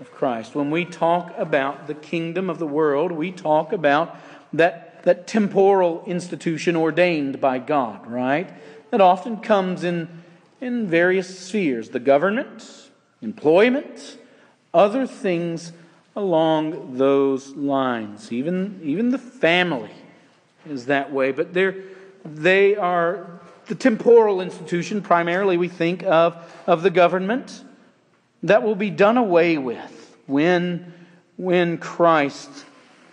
of 0.00 0.10
Christ? 0.12 0.54
When 0.54 0.70
we 0.70 0.84
talk 0.84 1.32
about 1.38 1.86
the 1.86 1.94
kingdom 1.94 2.50
of 2.50 2.58
the 2.58 2.66
world, 2.66 3.12
we 3.12 3.30
talk 3.30 3.72
about 3.72 4.16
that, 4.52 5.04
that 5.04 5.26
temporal 5.26 6.02
institution 6.06 6.74
ordained 6.74 7.40
by 7.40 7.60
God, 7.60 8.06
right? 8.08 8.50
That 8.90 9.00
often 9.00 9.38
comes 9.38 9.84
in 9.84 10.23
in 10.64 10.86
various 10.86 11.38
spheres 11.38 11.90
the 11.90 12.00
government, 12.00 12.88
employment, 13.20 14.16
other 14.72 15.06
things 15.06 15.72
along 16.16 16.96
those 16.96 17.50
lines. 17.50 18.32
Even, 18.32 18.80
even 18.82 19.10
the 19.10 19.18
family 19.18 19.90
is 20.66 20.86
that 20.86 21.12
way, 21.12 21.32
but 21.32 21.52
they're, 21.52 21.76
they 22.24 22.74
are 22.76 23.40
the 23.66 23.74
temporal 23.74 24.40
institution, 24.40 25.02
primarily 25.02 25.58
we 25.58 25.68
think 25.68 26.02
of, 26.02 26.34
of 26.66 26.82
the 26.82 26.90
government, 26.90 27.62
that 28.42 28.62
will 28.62 28.74
be 28.74 28.88
done 28.88 29.18
away 29.18 29.58
with 29.58 30.16
when, 30.26 30.94
when 31.36 31.76
Christ 31.76 32.48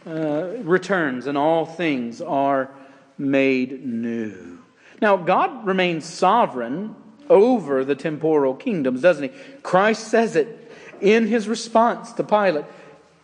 uh, 0.07 0.47
returns 0.61 1.27
and 1.27 1.37
all 1.37 1.65
things 1.65 2.21
are 2.21 2.69
made 3.17 3.85
new. 3.85 4.59
Now, 5.01 5.17
God 5.17 5.65
remains 5.65 6.05
sovereign 6.05 6.95
over 7.29 7.85
the 7.85 7.95
temporal 7.95 8.55
kingdoms, 8.55 9.01
doesn't 9.01 9.31
he? 9.31 9.39
Christ 9.63 10.07
says 10.07 10.35
it 10.35 10.71
in 10.99 11.27
his 11.27 11.47
response 11.47 12.11
to 12.13 12.23
Pilate 12.23 12.65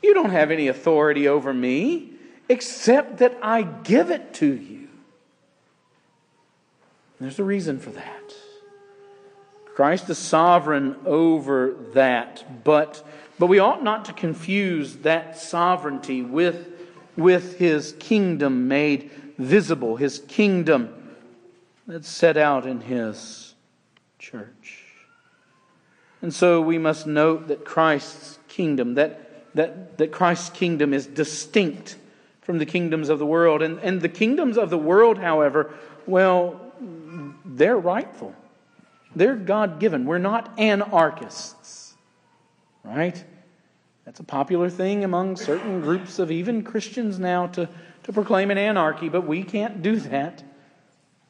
You 0.01 0.13
don't 0.13 0.31
have 0.31 0.51
any 0.51 0.67
authority 0.67 1.27
over 1.27 1.53
me 1.53 2.11
except 2.49 3.17
that 3.17 3.37
I 3.41 3.63
give 3.63 4.09
it 4.09 4.33
to 4.35 4.45
you. 4.45 4.87
There's 7.19 7.39
a 7.39 7.43
reason 7.43 7.79
for 7.79 7.89
that. 7.91 8.33
Christ 9.75 10.09
is 10.09 10.17
sovereign 10.17 10.95
over 11.05 11.75
that, 11.93 12.63
but, 12.63 13.05
but 13.37 13.47
we 13.47 13.59
ought 13.59 13.83
not 13.83 14.05
to 14.05 14.13
confuse 14.13 14.97
that 14.97 15.37
sovereignty 15.37 16.21
with, 16.21 16.67
with 17.15 17.57
his 17.57 17.93
kingdom 17.99 18.67
made 18.67 19.11
visible, 19.37 19.95
his 19.95 20.19
kingdom 20.27 20.93
that's 21.85 22.09
set 22.09 22.37
out 22.37 22.65
in 22.65 22.81
his 22.81 23.46
church. 24.29 24.83
And 26.21 26.33
so 26.33 26.59
we 26.61 26.77
must 26.77 27.07
note 27.07 27.47
that 27.47 27.63
Christ's 27.63 28.39
kingdom, 28.47 28.95
that, 28.95 29.55
that, 29.55 29.97
that 29.99 30.11
Christ's 30.11 30.49
kingdom 30.49 30.93
is 30.93 31.07
distinct 31.07 31.95
from 32.41 32.57
the 32.57 32.65
kingdoms 32.65 33.09
of 33.09 33.19
the 33.19 33.25
world. 33.25 33.61
And, 33.61 33.79
and 33.79 34.01
the 34.01 34.09
kingdoms 34.09 34.57
of 34.57 34.69
the 34.69 34.77
world, 34.77 35.17
however, 35.17 35.73
well, 36.05 36.59
they're 37.45 37.77
rightful. 37.77 38.33
They're 39.15 39.35
God 39.35 39.79
given. 39.79 40.05
We're 40.05 40.17
not 40.17 40.59
anarchists, 40.59 41.93
right? 42.83 43.23
That's 44.05 44.19
a 44.19 44.25
popular 44.25 44.69
thing 44.69 45.03
among 45.03 45.37
certain 45.37 45.81
groups 45.81 46.19
of 46.19 46.31
even 46.31 46.63
Christians 46.63 47.19
now 47.19 47.47
to, 47.47 47.69
to 48.03 48.13
proclaim 48.13 48.51
an 48.51 48.57
anarchy, 48.57 49.09
but 49.09 49.21
we 49.21 49.43
can't 49.43 49.81
do 49.81 49.97
that. 49.97 50.43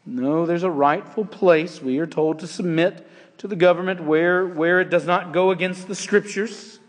No, 0.08 0.46
there's 0.46 0.64
a 0.64 0.72
rightful 0.72 1.26
place. 1.26 1.82
We 1.82 2.00
are 2.00 2.08
told 2.08 2.40
to 2.40 2.48
submit 2.48 3.06
to 3.40 3.48
the 3.48 3.58
government 3.58 4.02
where, 4.02 4.48
where 4.48 4.80
it 4.80 4.90
does 4.90 5.06
not 5.06 5.34
go 5.34 5.52
against 5.52 5.90
the 5.90 5.96
scriptures. 5.96 6.80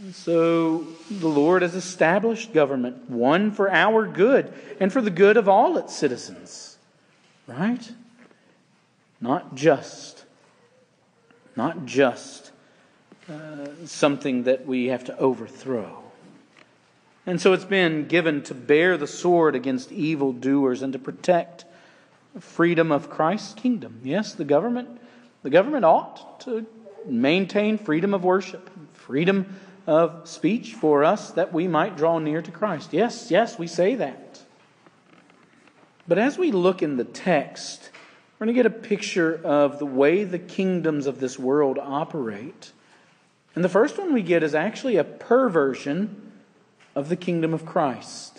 And 0.00 0.12
so 0.12 0.86
the 1.10 1.28
Lord 1.28 1.62
has 1.62 1.76
established 1.76 2.52
government, 2.52 3.08
one 3.08 3.52
for 3.52 3.70
our 3.70 4.04
good 4.04 4.52
and 4.80 4.92
for 4.92 5.00
the 5.00 5.10
good 5.10 5.36
of 5.36 5.48
all 5.48 5.78
its 5.78 5.94
citizens. 5.94 6.76
Right? 7.46 7.88
Not 9.20 9.54
just, 9.54 10.24
not 11.54 11.86
just 11.86 12.50
uh, 13.30 13.68
something 13.86 14.42
that 14.42 14.66
we 14.66 14.86
have 14.86 15.04
to 15.04 15.16
overthrow. 15.18 16.02
And 17.26 17.40
so 17.40 17.52
it's 17.52 17.64
been 17.64 18.08
given 18.08 18.42
to 18.44 18.54
bear 18.54 18.96
the 18.96 19.06
sword 19.06 19.54
against 19.54 19.92
evil 19.92 20.32
doers 20.32 20.82
and 20.82 20.92
to 20.94 20.98
protect 20.98 21.64
freedom 22.40 22.92
of 22.92 23.10
Christ's 23.10 23.54
kingdom. 23.54 24.00
Yes, 24.04 24.34
the 24.34 24.44
government, 24.44 25.00
the 25.42 25.50
government 25.50 25.84
ought 25.84 26.40
to 26.40 26.66
maintain 27.06 27.78
freedom 27.78 28.14
of 28.14 28.24
worship, 28.24 28.70
freedom 28.94 29.58
of 29.86 30.28
speech 30.28 30.74
for 30.74 31.02
us 31.02 31.30
that 31.32 31.52
we 31.52 31.66
might 31.66 31.96
draw 31.96 32.18
near 32.18 32.42
to 32.42 32.50
Christ. 32.50 32.92
Yes, 32.92 33.30
yes, 33.30 33.58
we 33.58 33.66
say 33.66 33.94
that. 33.94 34.42
But 36.06 36.18
as 36.18 36.38
we 36.38 36.52
look 36.52 36.82
in 36.82 36.96
the 36.96 37.04
text, 37.04 37.90
we're 38.38 38.46
going 38.46 38.54
to 38.54 38.62
get 38.62 38.66
a 38.66 38.70
picture 38.88 39.40
of 39.44 39.78
the 39.78 39.86
way 39.86 40.24
the 40.24 40.38
kingdoms 40.38 41.06
of 41.06 41.20
this 41.20 41.38
world 41.38 41.78
operate. 41.80 42.72
And 43.54 43.64
the 43.64 43.68
first 43.68 43.98
one 43.98 44.12
we 44.12 44.22
get 44.22 44.42
is 44.42 44.54
actually 44.54 44.96
a 44.96 45.04
perversion 45.04 46.32
of 46.94 47.08
the 47.08 47.16
kingdom 47.16 47.52
of 47.52 47.66
Christ. 47.66 48.37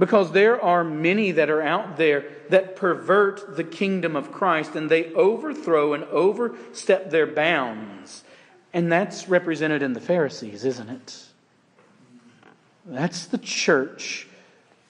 Because 0.00 0.32
there 0.32 0.58
are 0.64 0.82
many 0.82 1.30
that 1.32 1.50
are 1.50 1.60
out 1.60 1.98
there 1.98 2.24
that 2.48 2.74
pervert 2.74 3.56
the 3.56 3.64
kingdom 3.64 4.16
of 4.16 4.32
Christ 4.32 4.74
and 4.74 4.90
they 4.90 5.12
overthrow 5.12 5.92
and 5.92 6.04
overstep 6.04 7.10
their 7.10 7.26
bounds. 7.26 8.24
And 8.72 8.90
that's 8.90 9.28
represented 9.28 9.82
in 9.82 9.92
the 9.92 10.00
Pharisees, 10.00 10.64
isn't 10.64 10.88
it? 10.88 11.26
That's 12.86 13.26
the 13.26 13.36
church 13.36 14.26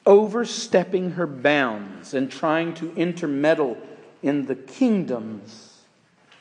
overstepping 0.07 1.13
her 1.13 1.27
bounds 1.27 2.15
and 2.15 2.31
trying 2.31 2.75
to 2.75 2.95
intermeddle 2.95 3.79
in 4.23 4.47
the 4.47 4.55
kingdoms 4.55 5.81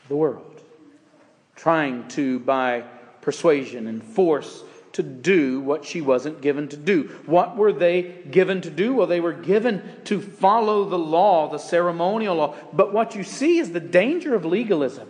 the 0.08 0.14
world. 0.14 0.62
Trying 1.56 2.06
to, 2.10 2.38
by 2.38 2.84
persuasion 3.20 3.88
and 3.88 4.00
force, 4.00 4.62
to 4.92 5.02
do 5.02 5.60
what 5.60 5.84
she 5.84 6.00
wasn't 6.00 6.40
given 6.40 6.68
to 6.68 6.76
do. 6.76 7.04
What 7.26 7.56
were 7.56 7.72
they 7.72 8.02
given 8.30 8.60
to 8.62 8.70
do? 8.70 8.94
Well, 8.94 9.06
they 9.06 9.20
were 9.20 9.32
given 9.32 9.82
to 10.04 10.20
follow 10.20 10.84
the 10.84 10.98
law, 10.98 11.48
the 11.48 11.58
ceremonial 11.58 12.36
law. 12.36 12.54
But 12.72 12.92
what 12.92 13.14
you 13.14 13.22
see 13.22 13.58
is 13.58 13.72
the 13.72 13.80
danger 13.80 14.34
of 14.34 14.44
legalism 14.44 15.08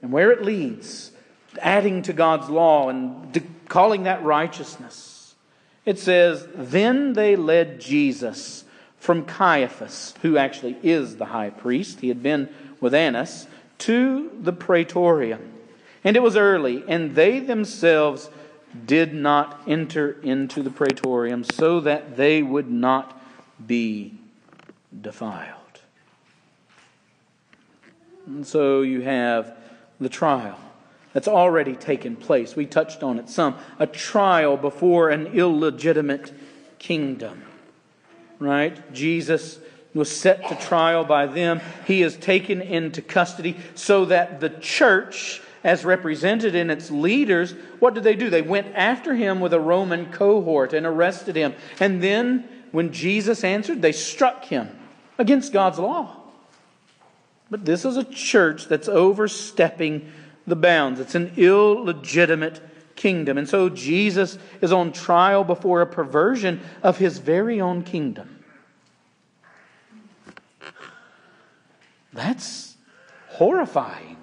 and 0.00 0.12
where 0.12 0.30
it 0.30 0.42
leads, 0.42 1.12
adding 1.60 2.02
to 2.02 2.12
God's 2.12 2.48
law 2.48 2.88
and 2.88 3.42
calling 3.68 4.04
that 4.04 4.22
righteousness. 4.22 5.34
It 5.84 5.98
says, 5.98 6.46
Then 6.54 7.14
they 7.14 7.36
led 7.36 7.80
Jesus 7.80 8.64
from 8.98 9.24
Caiaphas, 9.24 10.14
who 10.22 10.36
actually 10.36 10.76
is 10.82 11.16
the 11.16 11.26
high 11.26 11.50
priest, 11.50 12.00
he 12.00 12.08
had 12.08 12.22
been 12.22 12.48
with 12.80 12.94
Annas, 12.94 13.46
to 13.78 14.30
the 14.40 14.52
praetorium. 14.52 15.52
And 16.04 16.16
it 16.16 16.22
was 16.22 16.36
early, 16.36 16.84
and 16.88 17.14
they 17.14 17.40
themselves 17.40 18.30
did 18.86 19.14
not 19.14 19.62
enter 19.66 20.12
into 20.22 20.62
the 20.62 20.70
praetorium 20.70 21.44
so 21.44 21.80
that 21.80 22.16
they 22.16 22.42
would 22.42 22.70
not 22.70 23.20
be 23.66 24.14
defiled. 25.00 25.54
And 28.26 28.46
so 28.46 28.82
you 28.82 29.00
have 29.00 29.56
the 30.00 30.08
trial 30.08 30.58
that's 31.12 31.28
already 31.28 31.74
taken 31.74 32.14
place. 32.14 32.54
We 32.54 32.66
touched 32.66 33.02
on 33.02 33.18
it 33.18 33.28
some. 33.28 33.56
A 33.78 33.86
trial 33.86 34.56
before 34.56 35.08
an 35.08 35.28
illegitimate 35.28 36.32
kingdom. 36.78 37.42
Right? 38.38 38.92
Jesus 38.92 39.58
was 39.94 40.14
set 40.14 40.46
to 40.48 40.54
trial 40.54 41.04
by 41.04 41.26
them. 41.26 41.60
He 41.86 42.02
is 42.02 42.16
taken 42.16 42.60
into 42.60 43.02
custody 43.02 43.56
so 43.74 44.04
that 44.04 44.40
the 44.40 44.50
church, 44.50 45.40
as 45.68 45.84
represented 45.84 46.54
in 46.54 46.70
its 46.70 46.90
leaders, 46.90 47.52
what 47.78 47.92
did 47.92 48.02
they 48.02 48.16
do? 48.16 48.30
They 48.30 48.40
went 48.40 48.74
after 48.74 49.14
him 49.14 49.38
with 49.38 49.52
a 49.52 49.60
Roman 49.60 50.10
cohort 50.10 50.72
and 50.72 50.86
arrested 50.86 51.36
him. 51.36 51.54
And 51.78 52.02
then, 52.02 52.48
when 52.72 52.90
Jesus 52.90 53.44
answered, 53.44 53.82
they 53.82 53.92
struck 53.92 54.46
him 54.46 54.70
against 55.18 55.52
God's 55.52 55.78
law. 55.78 56.16
But 57.50 57.66
this 57.66 57.84
is 57.84 57.98
a 57.98 58.04
church 58.04 58.64
that's 58.68 58.88
overstepping 58.88 60.10
the 60.46 60.56
bounds. 60.56 61.00
It's 61.00 61.14
an 61.14 61.34
illegitimate 61.36 62.62
kingdom. 62.96 63.36
And 63.36 63.46
so 63.46 63.68
Jesus 63.68 64.38
is 64.62 64.72
on 64.72 64.90
trial 64.90 65.44
before 65.44 65.82
a 65.82 65.86
perversion 65.86 66.62
of 66.82 66.96
his 66.96 67.18
very 67.18 67.60
own 67.60 67.82
kingdom. 67.82 68.42
That's 72.14 72.74
horrifying. 73.28 74.17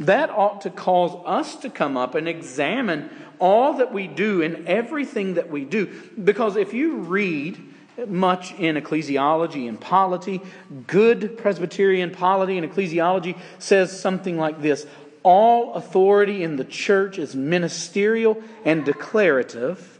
That 0.00 0.30
ought 0.30 0.62
to 0.62 0.70
cause 0.70 1.16
us 1.24 1.56
to 1.56 1.70
come 1.70 1.96
up 1.96 2.14
and 2.14 2.28
examine 2.28 3.10
all 3.38 3.74
that 3.74 3.92
we 3.92 4.06
do 4.06 4.42
and 4.42 4.66
everything 4.66 5.34
that 5.34 5.50
we 5.50 5.64
do. 5.64 5.90
Because 6.22 6.56
if 6.56 6.74
you 6.74 6.96
read 6.96 7.58
much 8.06 8.52
in 8.54 8.76
ecclesiology 8.76 9.68
and 9.68 9.80
polity. 9.80 10.40
Good 10.86 11.38
Presbyterian 11.38 12.10
polity 12.10 12.58
and 12.58 12.70
ecclesiology 12.70 13.38
says 13.58 13.98
something 13.98 14.38
like 14.38 14.60
this 14.60 14.86
All 15.22 15.74
authority 15.74 16.42
in 16.42 16.56
the 16.56 16.64
church 16.64 17.18
is 17.18 17.34
ministerial 17.34 18.42
and 18.64 18.84
declarative, 18.84 19.98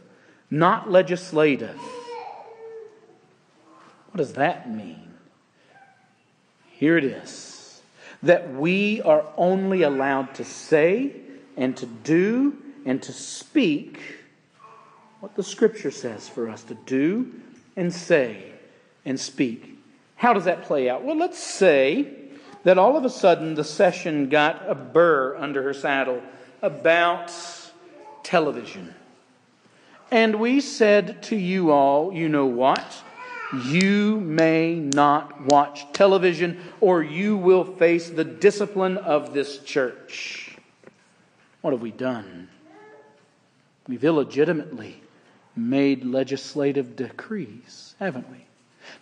not 0.49 0.91
legislative. 0.91 1.79
What 4.11 4.17
does 4.17 4.33
that 4.33 4.71
mean? 4.71 5.13
Here 6.71 6.97
it 6.97 7.03
is 7.03 7.46
that 8.27 8.53
we 8.53 9.01
are 9.03 9.25
only 9.37 9.83
allowed 9.83 10.35
to 10.35 10.43
say 10.43 11.13
and 11.55 11.75
to 11.77 11.85
do 11.85 12.55
and 12.85 13.01
to 13.03 13.13
speak 13.13 13.99
what 15.21 15.35
the 15.35 15.43
Scripture 15.43 15.91
says 15.91 16.27
for 16.27 16.49
us 16.49 16.63
to 16.63 16.75
do 16.75 17.33
and 17.75 17.93
say 17.93 18.51
and 19.05 19.19
speak. 19.19 19.79
How 20.15 20.33
does 20.33 20.45
that 20.45 20.63
play 20.63 20.89
out? 20.89 21.03
Well, 21.03 21.17
let's 21.17 21.39
say 21.39 22.13
that 22.63 22.77
all 22.77 22.97
of 22.97 23.05
a 23.05 23.09
sudden 23.09 23.55
the 23.55 23.63
session 23.63 24.29
got 24.29 24.69
a 24.69 24.75
burr 24.75 25.37
under 25.37 25.63
her 25.63 25.73
saddle 25.73 26.21
about 26.61 27.31
television. 28.23 28.93
And 30.11 30.39
we 30.39 30.59
said 30.59 31.23
to 31.23 31.35
you 31.35 31.71
all, 31.71 32.13
you 32.13 32.27
know 32.27 32.45
what? 32.45 33.03
You 33.53 34.19
may 34.19 34.75
not 34.75 35.45
watch 35.45 35.91
television 35.93 36.59
or 36.81 37.01
you 37.01 37.37
will 37.37 37.63
face 37.63 38.09
the 38.09 38.25
discipline 38.25 38.97
of 38.97 39.33
this 39.33 39.59
church. 39.59 40.57
What 41.61 41.71
have 41.71 41.81
we 41.81 41.91
done? 41.91 42.49
We've 43.87 44.03
illegitimately 44.03 45.01
made 45.55 46.03
legislative 46.03 46.95
decrees, 46.95 47.95
haven't 47.99 48.29
we? 48.29 48.37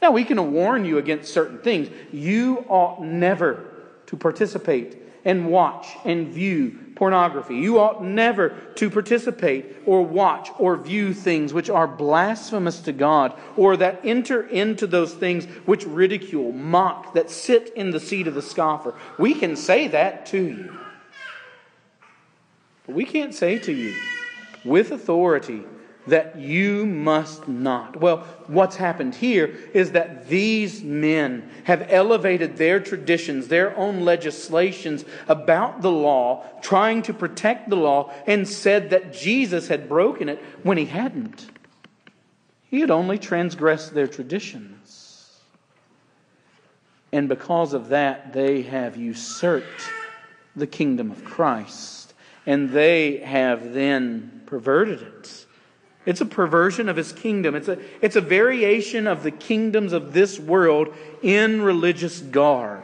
Now, 0.01 0.11
we 0.11 0.23
can 0.23 0.53
warn 0.53 0.85
you 0.85 0.97
against 0.97 1.33
certain 1.33 1.59
things. 1.59 1.89
You 2.11 2.65
ought 2.69 3.03
never 3.03 3.65
to 4.07 4.15
participate 4.15 4.97
and 5.25 5.49
watch 5.49 5.87
and 6.05 6.27
view 6.29 6.79
pornography. 6.95 7.55
You 7.55 7.79
ought 7.79 8.03
never 8.03 8.49
to 8.75 8.89
participate 8.89 9.75
or 9.85 10.03
watch 10.03 10.49
or 10.57 10.77
view 10.77 11.13
things 11.13 11.53
which 11.53 11.69
are 11.69 11.87
blasphemous 11.87 12.79
to 12.81 12.93
God 12.93 13.37
or 13.57 13.75
that 13.77 14.01
enter 14.05 14.47
into 14.47 14.87
those 14.87 15.13
things 15.13 15.45
which 15.65 15.85
ridicule, 15.85 16.51
mock, 16.51 17.13
that 17.15 17.29
sit 17.29 17.73
in 17.75 17.91
the 17.91 17.99
seat 17.99 18.27
of 18.27 18.35
the 18.35 18.41
scoffer. 18.41 18.93
We 19.19 19.33
can 19.33 19.55
say 19.55 19.87
that 19.89 20.27
to 20.27 20.41
you. 20.41 20.77
But 22.85 22.95
we 22.95 23.03
can't 23.03 23.33
say 23.33 23.59
to 23.59 23.73
you 23.73 23.95
with 24.63 24.91
authority 24.91 25.63
that 26.07 26.37
you 26.37 26.85
must 26.85 27.47
not. 27.47 27.99
Well, 27.99 28.17
what's 28.47 28.75
happened 28.75 29.15
here 29.15 29.55
is 29.73 29.91
that 29.91 30.27
these 30.27 30.83
men 30.83 31.49
have 31.63 31.87
elevated 31.89 32.57
their 32.57 32.79
traditions, 32.79 33.47
their 33.47 33.75
own 33.75 34.01
legislations 34.01 35.03
about 35.27 35.81
the 35.81 35.91
law, 35.91 36.45
trying 36.61 37.01
to 37.03 37.13
protect 37.13 37.69
the 37.69 37.75
law, 37.75 38.13
and 38.27 38.47
said 38.47 38.91
that 38.91 39.13
Jesus 39.13 39.67
had 39.67 39.89
broken 39.89 40.29
it 40.29 40.41
when 40.63 40.77
he 40.77 40.85
hadn't. 40.85 41.47
He 42.69 42.81
had 42.81 42.91
only 42.91 43.17
transgressed 43.17 43.93
their 43.93 44.07
traditions. 44.07 45.41
And 47.11 47.29
because 47.29 47.73
of 47.73 47.89
that, 47.89 48.33
they 48.33 48.63
have 48.63 48.97
usurped 48.97 49.89
the 50.55 50.67
kingdom 50.67 51.11
of 51.11 51.23
Christ, 51.23 52.13
and 52.45 52.69
they 52.69 53.17
have 53.17 53.73
then 53.73 54.43
perverted 54.45 55.01
it 55.01 55.44
it's 56.05 56.21
a 56.21 56.25
perversion 56.25 56.87
of 56.87 56.95
his 56.95 57.11
kingdom. 57.11 57.55
It's 57.55 57.67
a, 57.67 57.79
it's 58.01 58.15
a 58.15 58.21
variation 58.21 59.07
of 59.07 59.23
the 59.23 59.31
kingdoms 59.31 59.93
of 59.93 60.13
this 60.13 60.39
world 60.39 60.93
in 61.21 61.61
religious 61.61 62.19
garb. 62.19 62.83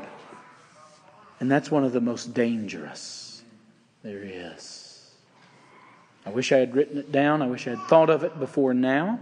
And 1.40 1.50
that's 1.50 1.70
one 1.72 1.84
of 1.84 1.92
the 1.92 2.02
most 2.02 2.34
dangerous 2.34 3.44
there 4.04 4.22
is. 4.24 5.12
I 6.26 6.30
wish 6.30 6.52
I 6.52 6.58
had 6.58 6.76
written 6.76 6.98
it 6.98 7.12
down. 7.12 7.42
I 7.42 7.48
wish 7.48 7.68
I 7.68 7.72
had 7.72 7.82
thought 7.88 8.10
of 8.10 8.24
it 8.24 8.40
before 8.40 8.74
now. 8.74 9.20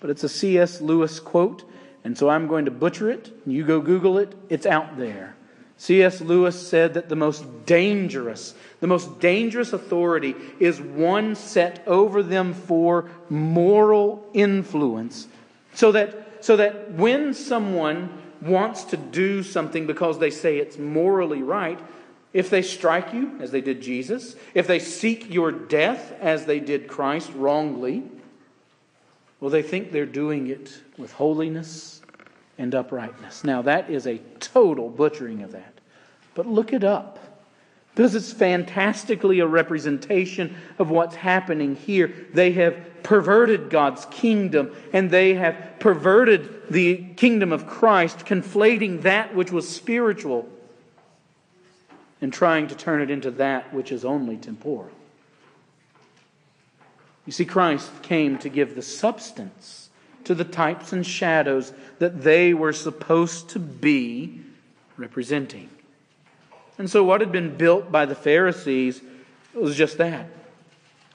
But 0.00 0.10
it's 0.10 0.24
a 0.24 0.28
C.S. 0.28 0.80
Lewis 0.80 1.20
quote, 1.20 1.64
and 2.04 2.16
so 2.16 2.30
I'm 2.30 2.46
going 2.46 2.64
to 2.64 2.70
butcher 2.70 3.10
it. 3.10 3.30
You 3.46 3.64
go 3.66 3.80
Google 3.80 4.18
it, 4.18 4.34
it's 4.48 4.64
out 4.64 4.96
there. 4.96 5.36
C.S. 5.80 6.20
Lewis 6.20 6.68
said 6.68 6.92
that 6.92 7.08
the 7.08 7.16
most 7.16 7.42
dangerous, 7.64 8.54
the 8.80 8.86
most 8.86 9.18
dangerous 9.18 9.72
authority 9.72 10.34
is 10.58 10.78
one 10.78 11.34
set 11.34 11.82
over 11.86 12.22
them 12.22 12.52
for 12.52 13.08
moral 13.30 14.28
influence. 14.34 15.26
So 15.72 15.90
that, 15.92 16.44
so 16.44 16.58
that 16.58 16.92
when 16.92 17.32
someone 17.32 18.12
wants 18.42 18.84
to 18.84 18.98
do 18.98 19.42
something 19.42 19.86
because 19.86 20.18
they 20.18 20.28
say 20.28 20.58
it's 20.58 20.76
morally 20.76 21.42
right, 21.42 21.80
if 22.34 22.50
they 22.50 22.60
strike 22.60 23.14
you, 23.14 23.38
as 23.40 23.50
they 23.50 23.62
did 23.62 23.80
Jesus, 23.80 24.36
if 24.52 24.66
they 24.66 24.80
seek 24.80 25.32
your 25.32 25.50
death, 25.50 26.12
as 26.20 26.44
they 26.44 26.60
did 26.60 26.88
Christ 26.88 27.32
wrongly, 27.34 28.02
well, 29.40 29.50
they 29.50 29.62
think 29.62 29.92
they're 29.92 30.04
doing 30.04 30.48
it 30.48 30.82
with 30.98 31.12
holiness 31.12 32.02
and 32.60 32.74
uprightness. 32.74 33.42
Now, 33.42 33.62
that 33.62 33.88
is 33.88 34.06
a 34.06 34.18
total 34.38 34.90
butchering 34.90 35.42
of 35.42 35.52
that. 35.52 35.72
But 36.34 36.46
look 36.46 36.74
it 36.74 36.84
up. 36.84 37.18
Because 37.94 38.14
it's 38.14 38.34
fantastically 38.34 39.40
a 39.40 39.46
representation 39.46 40.54
of 40.78 40.90
what's 40.90 41.16
happening 41.16 41.74
here. 41.74 42.14
They 42.34 42.52
have 42.52 43.02
perverted 43.02 43.70
God's 43.70 44.04
kingdom 44.10 44.76
and 44.92 45.10
they 45.10 45.34
have 45.34 45.56
perverted 45.80 46.70
the 46.70 46.98
kingdom 47.16 47.50
of 47.50 47.66
Christ, 47.66 48.26
conflating 48.26 49.02
that 49.02 49.34
which 49.34 49.50
was 49.50 49.66
spiritual 49.66 50.46
and 52.20 52.30
trying 52.30 52.68
to 52.68 52.74
turn 52.74 53.00
it 53.00 53.10
into 53.10 53.30
that 53.32 53.72
which 53.72 53.90
is 53.90 54.04
only 54.04 54.36
temporal. 54.36 54.90
You 57.24 57.32
see, 57.32 57.46
Christ 57.46 57.90
came 58.02 58.36
to 58.38 58.50
give 58.50 58.74
the 58.76 58.82
substance 58.82 59.89
to 60.24 60.34
the 60.34 60.44
types 60.44 60.92
and 60.92 61.06
shadows 61.06 61.72
that 61.98 62.22
they 62.22 62.54
were 62.54 62.72
supposed 62.72 63.50
to 63.50 63.58
be 63.58 64.40
representing. 64.96 65.68
And 66.78 66.88
so, 66.88 67.04
what 67.04 67.20
had 67.20 67.32
been 67.32 67.56
built 67.56 67.92
by 67.92 68.06
the 68.06 68.14
Pharisees 68.14 69.02
was 69.54 69.76
just 69.76 69.98
that 69.98 70.26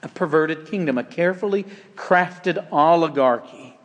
a 0.02 0.08
perverted 0.08 0.66
kingdom, 0.66 0.98
a 0.98 1.04
carefully 1.04 1.64
crafted 1.96 2.66
oligarchy 2.70 3.76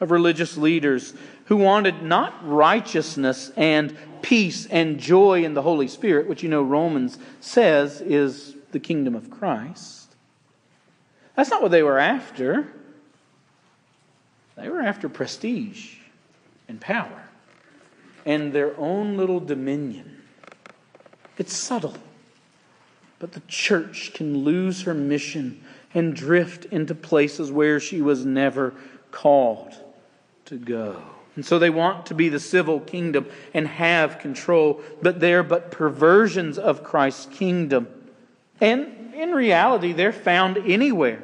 of 0.00 0.10
religious 0.10 0.56
leaders 0.56 1.14
who 1.46 1.56
wanted 1.56 2.02
not 2.02 2.34
righteousness 2.46 3.52
and 3.56 3.96
peace 4.22 4.66
and 4.66 4.98
joy 4.98 5.44
in 5.44 5.54
the 5.54 5.62
Holy 5.62 5.88
Spirit, 5.88 6.28
which 6.28 6.42
you 6.42 6.48
know 6.48 6.62
Romans 6.62 7.18
says 7.40 8.00
is 8.00 8.54
the 8.72 8.80
kingdom 8.80 9.14
of 9.14 9.30
Christ. 9.30 10.14
That's 11.36 11.50
not 11.50 11.62
what 11.62 11.70
they 11.70 11.82
were 11.82 11.98
after. 11.98 12.72
They 14.58 14.68
were 14.68 14.80
after 14.80 15.08
prestige 15.08 15.94
and 16.68 16.80
power 16.80 17.22
and 18.26 18.52
their 18.52 18.78
own 18.78 19.16
little 19.16 19.40
dominion. 19.40 20.22
It's 21.38 21.56
subtle, 21.56 21.94
but 23.20 23.32
the 23.32 23.42
church 23.46 24.12
can 24.14 24.38
lose 24.38 24.82
her 24.82 24.94
mission 24.94 25.62
and 25.94 26.14
drift 26.14 26.64
into 26.66 26.94
places 26.94 27.52
where 27.52 27.78
she 27.78 28.02
was 28.02 28.24
never 28.26 28.74
called 29.12 29.74
to 30.46 30.56
go. 30.56 31.02
And 31.36 31.46
so 31.46 31.60
they 31.60 31.70
want 31.70 32.06
to 32.06 32.14
be 32.14 32.28
the 32.28 32.40
civil 32.40 32.80
kingdom 32.80 33.26
and 33.54 33.68
have 33.68 34.18
control, 34.18 34.82
but 35.00 35.20
they're 35.20 35.44
but 35.44 35.70
perversions 35.70 36.58
of 36.58 36.82
Christ's 36.82 37.26
kingdom. 37.26 37.86
And 38.60 39.14
in 39.14 39.30
reality, 39.30 39.92
they're 39.92 40.12
found 40.12 40.58
anywhere 40.58 41.22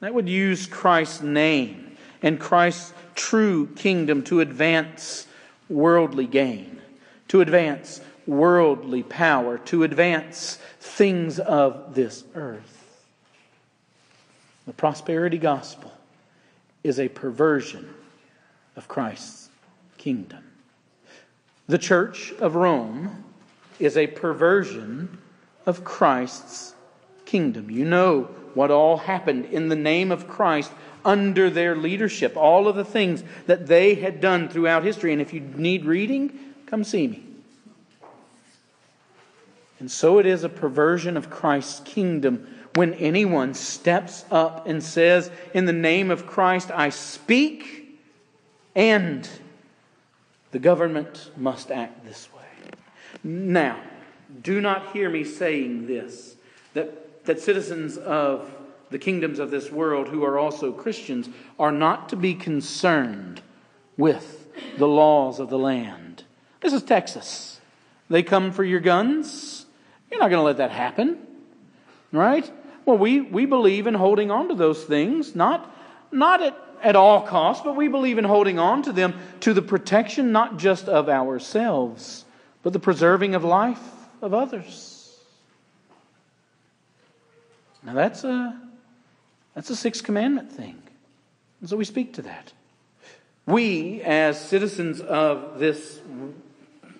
that 0.00 0.14
would 0.14 0.30
use 0.30 0.66
Christ's 0.66 1.20
name 1.20 1.83
and 2.24 2.40
Christ's 2.40 2.94
true 3.14 3.66
kingdom 3.76 4.24
to 4.24 4.40
advance 4.40 5.26
worldly 5.68 6.26
gain, 6.26 6.80
to 7.28 7.42
advance 7.42 8.00
worldly 8.26 9.02
power, 9.02 9.58
to 9.58 9.84
advance 9.84 10.58
things 10.80 11.38
of 11.38 11.94
this 11.94 12.24
earth. 12.34 13.04
The 14.66 14.72
prosperity 14.72 15.36
gospel 15.36 15.92
is 16.82 16.98
a 16.98 17.08
perversion 17.08 17.92
of 18.74 18.88
Christ's 18.88 19.50
kingdom. 19.98 20.44
The 21.66 21.78
Church 21.78 22.32
of 22.40 22.54
Rome 22.54 23.22
is 23.78 23.98
a 23.98 24.06
perversion 24.06 25.18
of 25.66 25.84
Christ's 25.84 26.74
kingdom. 27.26 27.70
You 27.70 27.84
know 27.84 28.22
what 28.54 28.70
all 28.70 28.96
happened 28.96 29.44
in 29.46 29.68
the 29.68 29.76
name 29.76 30.10
of 30.10 30.26
Christ 30.26 30.72
under 31.04 31.50
their 31.50 31.76
leadership, 31.76 32.36
all 32.36 32.66
of 32.66 32.76
the 32.76 32.84
things 32.84 33.22
that 33.46 33.66
they 33.66 33.94
had 33.94 34.20
done 34.20 34.48
throughout 34.48 34.84
history. 34.84 35.12
And 35.12 35.20
if 35.20 35.32
you 35.32 35.40
need 35.40 35.84
reading, 35.84 36.38
come 36.66 36.84
see 36.84 37.06
me. 37.06 37.24
And 39.80 39.90
so 39.90 40.18
it 40.18 40.26
is 40.26 40.44
a 40.44 40.48
perversion 40.48 41.16
of 41.16 41.28
Christ's 41.28 41.80
kingdom 41.80 42.46
when 42.74 42.94
anyone 42.94 43.54
steps 43.54 44.24
up 44.30 44.66
and 44.66 44.82
says, 44.82 45.30
In 45.52 45.66
the 45.66 45.72
name 45.72 46.10
of 46.10 46.26
Christ, 46.26 46.70
I 46.70 46.88
speak, 46.88 48.00
and 48.74 49.28
the 50.52 50.58
government 50.58 51.30
must 51.36 51.70
act 51.70 52.04
this 52.04 52.28
way. 52.32 52.70
Now, 53.22 53.80
do 54.42 54.60
not 54.60 54.92
hear 54.92 55.08
me 55.08 55.24
saying 55.24 55.86
this 55.86 56.36
that, 56.74 57.24
that 57.26 57.40
citizens 57.40 57.96
of 57.96 58.50
the 58.90 58.98
kingdoms 58.98 59.38
of 59.38 59.50
this 59.50 59.70
world 59.70 60.08
who 60.08 60.24
are 60.24 60.38
also 60.38 60.72
Christians 60.72 61.28
are 61.58 61.72
not 61.72 62.10
to 62.10 62.16
be 62.16 62.34
concerned 62.34 63.42
with 63.96 64.48
the 64.78 64.88
laws 64.88 65.40
of 65.40 65.50
the 65.50 65.58
land. 65.58 66.24
This 66.60 66.72
is 66.72 66.82
Texas. 66.82 67.60
They 68.08 68.22
come 68.22 68.52
for 68.52 68.64
your 68.64 68.80
guns. 68.80 69.66
You're 70.10 70.20
not 70.20 70.28
going 70.30 70.40
to 70.40 70.44
let 70.44 70.58
that 70.58 70.70
happen, 70.70 71.18
right? 72.12 72.50
Well, 72.84 72.98
we, 72.98 73.20
we 73.20 73.46
believe 73.46 73.86
in 73.86 73.94
holding 73.94 74.30
on 74.30 74.48
to 74.48 74.54
those 74.54 74.84
things, 74.84 75.34
not, 75.34 75.74
not 76.12 76.42
at, 76.42 76.56
at 76.82 76.96
all 76.96 77.22
costs, 77.22 77.64
but 77.64 77.76
we 77.76 77.88
believe 77.88 78.18
in 78.18 78.24
holding 78.24 78.58
on 78.58 78.82
to 78.82 78.92
them 78.92 79.14
to 79.40 79.54
the 79.54 79.62
protection 79.62 80.32
not 80.32 80.58
just 80.58 80.88
of 80.88 81.08
ourselves, 81.08 82.24
but 82.62 82.72
the 82.72 82.78
preserving 82.78 83.34
of 83.34 83.44
life 83.44 83.82
of 84.20 84.34
others. 84.34 85.18
Now 87.82 87.94
that's 87.94 88.24
a 88.24 88.63
that's 89.54 89.70
a 89.70 89.76
sixth 89.76 90.04
commandment 90.04 90.52
thing. 90.52 90.82
And 91.60 91.68
so 91.68 91.76
we 91.76 91.84
speak 91.84 92.14
to 92.14 92.22
that. 92.22 92.52
We, 93.46 94.00
as 94.02 94.40
citizens 94.40 95.00
of 95.00 95.58
this 95.58 96.00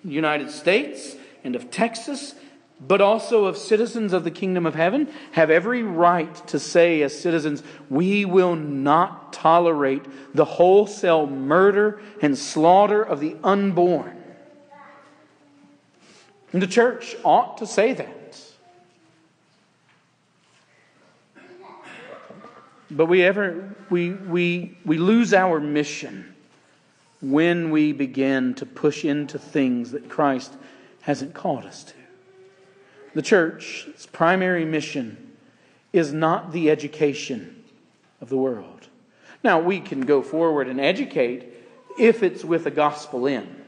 United 0.03 0.51
States 0.51 1.15
and 1.43 1.55
of 1.55 1.71
Texas 1.71 2.35
but 2.79 3.01
also 3.01 3.45
of 3.45 3.57
citizens 3.57 4.11
of 4.13 4.23
the 4.23 4.31
kingdom 4.31 4.65
of 4.65 4.75
heaven, 4.75 5.07
have 5.31 5.49
every 5.49 5.81
right 5.83 6.35
to 6.47 6.59
say, 6.59 7.01
as 7.01 7.17
citizens, 7.17 7.63
we 7.89 8.25
will 8.25 8.55
not 8.55 9.31
tolerate 9.31 10.03
the 10.35 10.45
wholesale 10.45 11.25
murder 11.25 12.01
and 12.21 12.37
slaughter 12.37 13.01
of 13.01 13.19
the 13.19 13.37
unborn. 13.43 14.21
And 16.51 16.61
the 16.61 16.67
church 16.67 17.15
ought 17.23 17.57
to 17.59 17.67
say 17.67 17.93
that. 17.93 18.24
But 22.91 23.07
we 23.07 23.23
ever 23.23 23.75
we 23.89 24.11
we 24.11 24.77
we 24.85 24.97
lose 24.97 25.33
our 25.33 25.59
mission 25.59 26.35
when 27.21 27.71
we 27.71 27.91
begin 27.91 28.53
to 28.55 28.65
push 28.65 29.03
into 29.03 29.39
things 29.39 29.91
that 29.91 30.09
Christ 30.09 30.53
hasn't 31.01 31.33
called 31.33 31.65
us 31.65 31.83
to. 31.85 31.93
The 33.13 33.21
church's 33.21 34.05
primary 34.07 34.65
mission 34.65 35.31
is 35.93 36.11
not 36.11 36.51
the 36.51 36.69
education 36.69 37.63
of 38.21 38.29
the 38.29 38.37
world. 38.37 38.87
Now, 39.43 39.59
we 39.59 39.79
can 39.79 40.01
go 40.01 40.21
forward 40.21 40.67
and 40.67 40.81
educate 40.81 41.53
if 41.97 42.23
it's 42.23 42.43
with 42.43 42.65
a 42.65 42.71
gospel 42.71 43.27
end. 43.27 43.63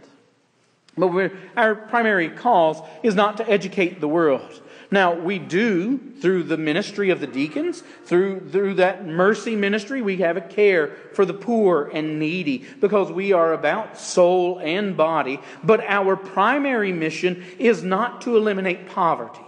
But 0.97 1.32
our 1.56 1.75
primary 1.75 2.30
cause 2.30 2.82
is 3.03 3.15
not 3.15 3.38
to 3.38 3.49
educate 3.49 4.01
the 4.01 4.08
world. 4.08 4.62
Now, 4.89 5.13
we 5.13 5.38
do, 5.38 5.97
through 6.21 6.43
the 6.43 6.58
ministry 6.58 7.10
of 7.10 7.19
the 7.19 7.28
deacons, 7.28 7.84
through, 8.06 8.50
through 8.50 8.76
that 8.76 9.06
mercy 9.06 9.56
ministry, 9.56 10.02
we 10.02 10.17
have 10.17 10.38
a 10.38 10.41
care 10.41 10.95
for 11.13 11.26
the 11.26 11.34
poor 11.34 11.89
and 11.93 12.19
needy 12.19 12.65
because 12.80 13.12
we 13.12 13.34
are 13.34 13.52
about 13.52 13.97
soul 13.97 14.60
and 14.60 14.95
body. 14.95 15.41
But 15.62 15.82
our 15.82 16.15
primary 16.15 16.93
mission 16.93 17.43
is 17.60 17.84
not 17.84 18.21
to 18.21 18.38
eliminate 18.38 18.88
poverty. 18.88 19.41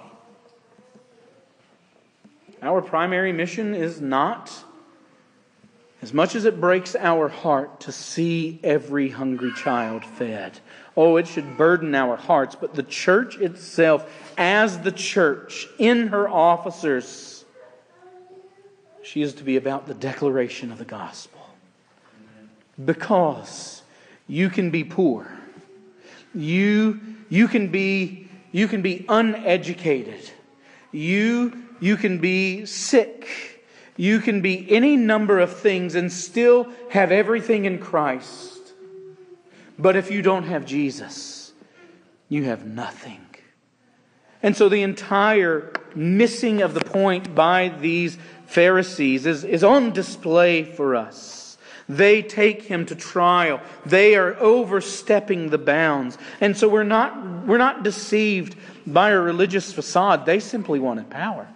Our 2.62 2.82
primary 2.82 3.32
mission 3.32 3.73
is 3.73 4.02
not, 4.02 4.52
as 6.02 6.14
much 6.14 6.36
as 6.36 6.46
it 6.46 6.62
breaks 6.62 6.96
our 6.96 7.28
heart 7.28 7.82
to 7.82 7.92
see 7.92 8.60
every 8.64 9.10
hungry 9.10 9.52
child 9.54 10.06
fed. 10.06 10.60
Oh, 10.96 11.18
it 11.18 11.28
should 11.28 11.58
burden 11.58 11.94
our 11.94 12.16
hearts, 12.16 12.56
but 12.56 12.74
the 12.74 12.84
church 12.84 13.38
itself 13.38 14.10
as 14.38 14.80
the 14.80 14.92
church 14.92 15.68
in 15.78 16.08
her 16.08 16.28
officers, 16.30 17.44
she 19.04 19.22
is 19.22 19.34
to 19.36 19.44
be 19.44 19.58
about 19.58 19.88
the 19.88 19.94
declaration 19.94 20.72
of 20.72 20.78
the 20.78 20.86
gospel. 20.86 21.40
Because 22.84 23.82
you 24.28 24.50
can 24.50 24.72
be 24.72 24.86
poor. 24.86 25.30
You, 26.34 27.02
you, 27.28 27.50
can, 27.50 27.68
be, 27.68 28.30
you 28.54 28.70
can 28.70 28.82
be 28.82 29.06
uneducated. 29.10 30.30
You, 30.94 31.64
you 31.82 31.98
can 31.98 32.20
be 32.20 32.66
sick. 32.66 33.49
You 34.00 34.22
can 34.22 34.40
be 34.40 34.66
any 34.72 34.96
number 34.96 35.40
of 35.40 35.58
things 35.58 35.94
and 35.94 36.10
still 36.10 36.70
have 36.90 37.12
everything 37.12 37.66
in 37.66 37.80
Christ. 37.80 38.58
But 39.78 39.98
if 39.98 40.10
you 40.10 40.22
don't 40.22 40.46
have 40.46 40.66
Jesus, 40.66 41.52
you 42.30 42.46
have 42.46 42.66
nothing. 42.66 43.20
And 44.42 44.56
so 44.56 44.70
the 44.70 44.84
entire 44.84 45.74
missing 45.96 46.62
of 46.62 46.74
the 46.74 46.80
point 46.80 47.36
by 47.36 47.74
these 47.82 48.18
Pharisees 48.46 49.26
is, 49.26 49.44
is 49.44 49.66
on 49.66 49.92
display 49.92 50.64
for 50.64 50.96
us. 50.96 51.58
They 51.90 52.22
take 52.22 52.62
him 52.62 52.86
to 52.86 52.96
trial. 52.96 53.60
They 53.86 54.16
are 54.16 54.34
overstepping 54.36 55.50
the 55.50 55.58
bounds. 55.58 56.18
And 56.40 56.56
so 56.56 56.70
we're 56.70 56.84
not, 56.84 57.46
we're 57.46 57.58
not 57.58 57.84
deceived 57.84 58.56
by 58.88 59.10
a 59.10 59.20
religious 59.20 59.74
facade. 59.74 60.26
They 60.26 60.40
simply 60.40 60.80
wanted 60.80 61.10
power. 61.10 61.50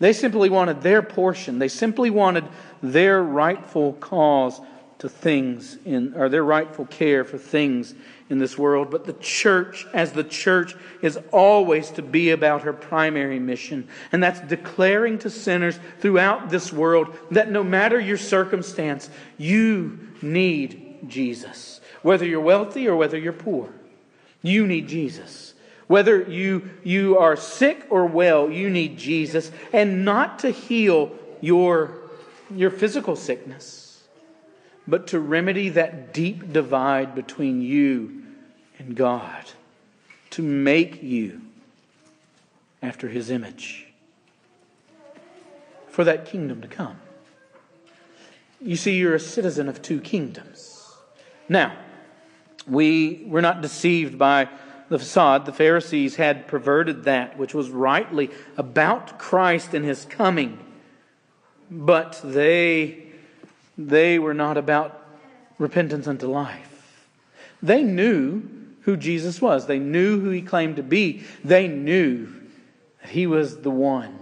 They 0.00 0.12
simply 0.12 0.50
wanted 0.50 0.82
their 0.82 1.02
portion. 1.02 1.58
They 1.58 1.68
simply 1.68 2.10
wanted 2.10 2.44
their 2.82 3.22
rightful 3.22 3.92
cause 3.94 4.60
to 4.98 5.08
things 5.08 5.78
in, 5.84 6.14
or 6.14 6.28
their 6.28 6.44
rightful 6.44 6.86
care 6.86 7.24
for 7.24 7.38
things 7.38 7.94
in 8.28 8.38
this 8.38 8.58
world, 8.58 8.90
but 8.90 9.06
the 9.06 9.14
church, 9.14 9.86
as 9.94 10.12
the 10.12 10.24
church, 10.24 10.76
is 11.02 11.18
always 11.32 11.90
to 11.90 12.02
be 12.02 12.30
about 12.30 12.62
her 12.62 12.72
primary 12.72 13.38
mission. 13.38 13.88
And 14.12 14.22
that's 14.22 14.40
declaring 14.40 15.18
to 15.20 15.30
sinners 15.30 15.78
throughout 16.00 16.50
this 16.50 16.72
world 16.72 17.16
that 17.30 17.50
no 17.50 17.64
matter 17.64 17.98
your 17.98 18.18
circumstance, 18.18 19.08
you 19.38 19.98
need 20.22 20.98
Jesus. 21.08 21.80
Whether 22.02 22.26
you're 22.26 22.40
wealthy 22.40 22.86
or 22.86 22.94
whether 22.96 23.18
you're 23.18 23.32
poor, 23.32 23.70
you 24.42 24.66
need 24.66 24.86
Jesus. 24.86 25.49
Whether 25.90 26.22
you, 26.22 26.70
you 26.84 27.18
are 27.18 27.34
sick 27.34 27.84
or 27.90 28.06
well, 28.06 28.48
you 28.48 28.70
need 28.70 28.96
Jesus. 28.96 29.50
And 29.72 30.04
not 30.04 30.38
to 30.38 30.50
heal 30.50 31.10
your, 31.40 31.94
your 32.48 32.70
physical 32.70 33.16
sickness, 33.16 34.00
but 34.86 35.08
to 35.08 35.18
remedy 35.18 35.68
that 35.70 36.14
deep 36.14 36.52
divide 36.52 37.16
between 37.16 37.60
you 37.60 38.22
and 38.78 38.94
God 38.94 39.50
to 40.30 40.42
make 40.42 41.02
you 41.02 41.40
after 42.80 43.08
his 43.08 43.28
image 43.28 43.88
for 45.88 46.04
that 46.04 46.24
kingdom 46.24 46.62
to 46.62 46.68
come. 46.68 47.00
You 48.60 48.76
see, 48.76 48.96
you're 48.96 49.16
a 49.16 49.18
citizen 49.18 49.68
of 49.68 49.82
two 49.82 50.00
kingdoms. 50.00 50.94
Now, 51.48 51.76
we 52.64 53.24
were 53.26 53.42
not 53.42 53.60
deceived 53.60 54.16
by 54.16 54.48
the 54.90 54.98
facade. 54.98 55.46
The 55.46 55.52
Pharisees 55.52 56.16
had 56.16 56.46
perverted 56.46 57.04
that 57.04 57.38
which 57.38 57.54
was 57.54 57.70
rightly 57.70 58.30
about 58.58 59.18
Christ 59.18 59.72
and 59.72 59.84
his 59.84 60.04
coming. 60.04 60.58
But 61.70 62.20
they, 62.22 63.04
they 63.78 64.18
were 64.18 64.34
not 64.34 64.58
about 64.58 65.00
repentance 65.58 66.06
unto 66.06 66.26
life. 66.26 67.06
They 67.62 67.82
knew 67.82 68.42
who 68.82 68.96
Jesus 68.96 69.40
was. 69.40 69.66
They 69.66 69.78
knew 69.78 70.20
who 70.20 70.30
he 70.30 70.42
claimed 70.42 70.76
to 70.76 70.82
be. 70.82 71.22
They 71.44 71.68
knew 71.68 72.26
that 73.00 73.10
he 73.10 73.26
was 73.26 73.58
the 73.58 73.70
one. 73.70 74.18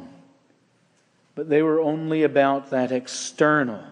But 1.34 1.48
they 1.48 1.62
were 1.62 1.80
only 1.80 2.24
about 2.24 2.70
that 2.70 2.92
external 2.92 3.82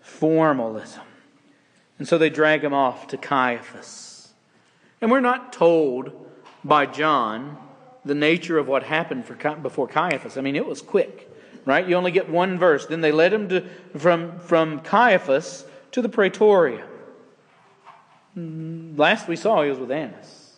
formalism. 0.00 1.02
And 1.98 2.08
so 2.08 2.16
they 2.16 2.30
drag 2.30 2.64
him 2.64 2.72
off 2.72 3.08
to 3.08 3.18
Caiaphas. 3.18 4.11
And 5.02 5.10
we're 5.10 5.20
not 5.20 5.52
told 5.52 6.12
by 6.64 6.86
John 6.86 7.58
the 8.04 8.14
nature 8.14 8.56
of 8.56 8.68
what 8.68 8.84
happened 8.84 9.24
for, 9.24 9.34
before 9.56 9.88
Caiaphas. 9.88 10.38
I 10.38 10.40
mean, 10.40 10.56
it 10.56 10.64
was 10.64 10.80
quick, 10.80 11.28
right? 11.64 11.86
You 11.86 11.96
only 11.96 12.12
get 12.12 12.30
one 12.30 12.56
verse. 12.56 12.86
Then 12.86 13.00
they 13.00 13.12
led 13.12 13.32
him 13.32 13.48
to, 13.48 13.62
from, 13.98 14.38
from 14.38 14.80
Caiaphas 14.80 15.66
to 15.90 16.02
the 16.02 16.08
praetorium. 16.08 16.88
Mm, 18.38 18.96
last 18.96 19.28
we 19.28 19.36
saw, 19.36 19.62
he 19.62 19.70
was 19.70 19.78
with 19.78 19.90
Annas. 19.90 20.54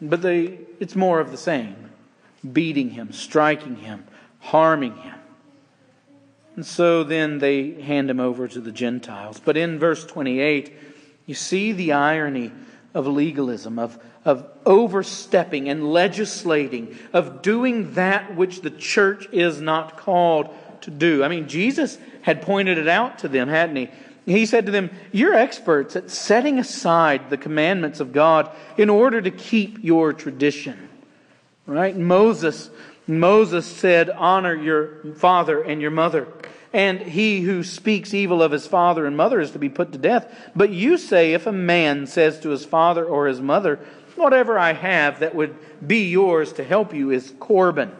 But 0.00 0.22
they, 0.22 0.58
it's 0.80 0.96
more 0.96 1.20
of 1.20 1.30
the 1.30 1.36
same 1.36 1.76
beating 2.52 2.90
him, 2.90 3.12
striking 3.12 3.76
him, 3.76 4.06
harming 4.40 4.96
him. 4.96 5.14
And 6.56 6.66
so 6.66 7.02
then 7.04 7.38
they 7.38 7.80
hand 7.82 8.10
him 8.10 8.20
over 8.20 8.48
to 8.48 8.60
the 8.60 8.72
Gentiles. 8.72 9.40
But 9.42 9.56
in 9.56 9.78
verse 9.78 10.04
28, 10.04 10.74
you 11.26 11.34
see 11.34 11.72
the 11.72 11.92
irony 11.92 12.52
of 12.94 13.06
legalism, 13.06 13.78
of, 13.78 13.98
of 14.24 14.48
overstepping 14.64 15.68
and 15.68 15.92
legislating, 15.92 16.96
of 17.12 17.42
doing 17.42 17.94
that 17.94 18.36
which 18.36 18.62
the 18.62 18.70
church 18.70 19.26
is 19.32 19.60
not 19.60 19.98
called 19.98 20.48
to 20.82 20.90
do. 20.90 21.24
I 21.24 21.28
mean, 21.28 21.48
Jesus 21.48 21.98
had 22.22 22.42
pointed 22.42 22.78
it 22.78 22.88
out 22.88 23.18
to 23.18 23.28
them, 23.28 23.48
hadn't 23.48 23.76
he? 23.76 23.90
He 24.26 24.46
said 24.46 24.66
to 24.66 24.72
them, 24.72 24.90
You're 25.12 25.34
experts 25.34 25.96
at 25.96 26.10
setting 26.10 26.58
aside 26.58 27.28
the 27.28 27.36
commandments 27.36 28.00
of 28.00 28.12
God 28.12 28.50
in 28.78 28.88
order 28.88 29.20
to 29.20 29.30
keep 29.30 29.82
your 29.84 30.12
tradition. 30.12 30.88
Right? 31.66 31.96
Moses, 31.96 32.70
Moses 33.06 33.66
said, 33.66 34.08
Honor 34.08 34.54
your 34.54 35.14
father 35.16 35.62
and 35.62 35.82
your 35.82 35.90
mother. 35.90 36.28
And 36.74 37.00
he 37.00 37.40
who 37.40 37.62
speaks 37.62 38.12
evil 38.12 38.42
of 38.42 38.50
his 38.50 38.66
father 38.66 39.06
and 39.06 39.16
mother 39.16 39.40
is 39.40 39.52
to 39.52 39.60
be 39.60 39.68
put 39.68 39.92
to 39.92 39.98
death. 39.98 40.50
But 40.56 40.70
you 40.70 40.98
say, 40.98 41.32
if 41.32 41.46
a 41.46 41.52
man 41.52 42.06
says 42.06 42.40
to 42.40 42.48
his 42.50 42.64
father 42.64 43.04
or 43.04 43.28
his 43.28 43.40
mother, 43.40 43.78
Whatever 44.16 44.58
I 44.58 44.72
have 44.72 45.20
that 45.20 45.34
would 45.34 45.56
be 45.86 46.10
yours 46.10 46.52
to 46.54 46.64
help 46.64 46.94
you 46.94 47.10
is 47.10 47.34
Corban, 47.40 47.92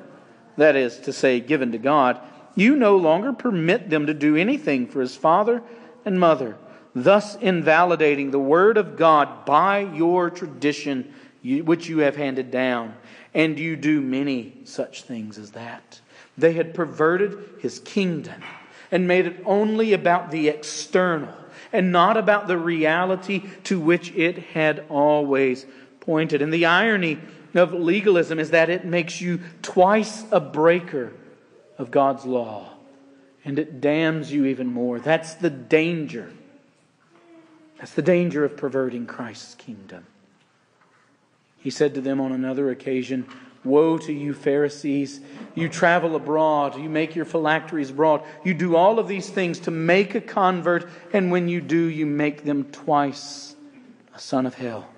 that 0.57 0.77
is 0.77 0.99
to 1.01 1.13
say, 1.13 1.41
given 1.41 1.73
to 1.73 1.79
God, 1.79 2.21
you 2.55 2.77
no 2.77 2.97
longer 2.97 3.33
permit 3.33 3.91
them 3.91 4.07
to 4.07 4.15
do 4.15 4.37
anything 4.37 4.87
for 4.87 5.01
his 5.01 5.17
father 5.17 5.63
and 6.05 6.21
mother, 6.21 6.57
thus 6.95 7.35
invalidating 7.37 8.31
the 8.31 8.39
word 8.39 8.77
of 8.77 8.97
God 8.97 9.45
by 9.45 9.81
your 9.81 10.31
tradition 10.31 11.13
which 11.43 11.89
you 11.89 11.99
have 11.99 12.17
handed 12.17 12.51
down. 12.51 12.95
And 13.35 13.59
you 13.59 13.75
do 13.75 14.01
many 14.01 14.59
such 14.65 15.03
things 15.03 15.39
as 15.39 15.51
that. 15.53 16.01
They 16.39 16.53
had 16.53 16.75
perverted 16.75 17.37
his 17.61 17.81
kingdom 17.81 18.41
and 18.95 19.09
made 19.09 19.27
it 19.27 19.43
only 19.45 19.93
about 19.93 20.31
the 20.31 20.47
external 20.47 21.35
and 21.73 21.91
not 21.91 22.17
about 22.17 22.47
the 22.47 22.57
reality 22.57 23.43
to 23.65 23.81
which 23.81 24.13
it 24.13 24.39
had 24.39 24.87
always 24.89 25.67
pointed. 25.99 26.41
And 26.41 26.53
the 26.53 26.67
irony 26.67 27.19
of 27.57 27.73
legalism 27.73 28.39
is 28.39 28.51
that 28.51 28.71
it 28.71 28.85
makes 28.85 29.21
you 29.21 29.41
twice 29.63 30.25
a 30.31 30.39
breaker 30.39 31.13
of 31.77 31.91
God's 31.91 32.25
law 32.25 32.71
and 33.45 33.59
it 33.59 33.81
damns 33.81 34.33
you 34.33 34.45
even 34.45 34.69
more. 34.69 35.01
That's 35.01 35.35
the 35.35 35.51
danger. 35.51 36.33
That's 37.79 37.95
the 37.95 38.01
danger 38.01 38.45
of 38.45 38.57
perverting 38.57 39.07
Christ's 39.07 39.57
kingdom. 39.57 40.07
He 41.59 41.71
said 41.71 41.95
to 41.95 42.01
them 42.01 42.21
on 42.21 42.31
another 42.31 42.71
occasion, 42.71 43.27
Woe 43.65 43.99
to 43.99 44.13
you, 44.13 44.35
Pharisees! 44.35 45.21
You 45.55 45.69
travel 45.69 46.17
abroad, 46.17 46.79
you 46.79 46.89
make 46.89 47.15
your 47.15 47.25
phylacteries 47.25 47.91
abroad, 47.91 48.23
you 48.45 48.55
do 48.55 48.77
all 48.77 48.99
of 48.99 49.09
these 49.09 49.29
things 49.29 49.61
to 49.61 49.71
make 49.71 50.15
a 50.15 50.21
convert, 50.21 50.89
and 51.13 51.31
when 51.31 51.49
you 51.49 51.61
do, 51.61 51.85
you 51.85 52.07
make 52.07 52.45
them 52.45 52.65
twice 52.65 53.57
a 54.15 54.19
son 54.19 54.47
of 54.47 54.55
hell 54.55 54.89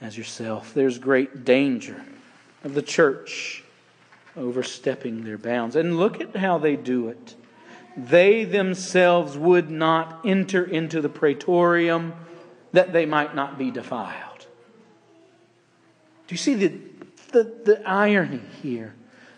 as 0.00 0.16
yourself. 0.16 0.74
There's 0.74 0.98
great 0.98 1.44
danger 1.44 2.04
of 2.64 2.74
the 2.74 2.82
church 2.82 3.64
overstepping 4.36 5.24
their 5.24 5.38
bounds. 5.38 5.76
And 5.76 5.98
look 5.98 6.20
at 6.20 6.36
how 6.36 6.58
they 6.58 6.76
do 6.76 7.08
it. 7.08 7.34
They 7.96 8.44
themselves 8.44 9.36
would 9.36 9.70
not 9.70 10.20
enter 10.24 10.64
into 10.64 11.00
the 11.00 11.08
praetorium 11.08 12.14
that 12.72 12.92
they 12.92 13.06
might 13.06 13.34
not 13.34 13.58
be 13.58 13.70
defiled. 13.70 14.46
Do 16.26 16.34
you 16.34 16.36
see 16.36 16.54
the, 16.54 16.78
the, 17.28 17.44
the 17.64 17.82
irony 17.88 18.40
here? 18.62 18.94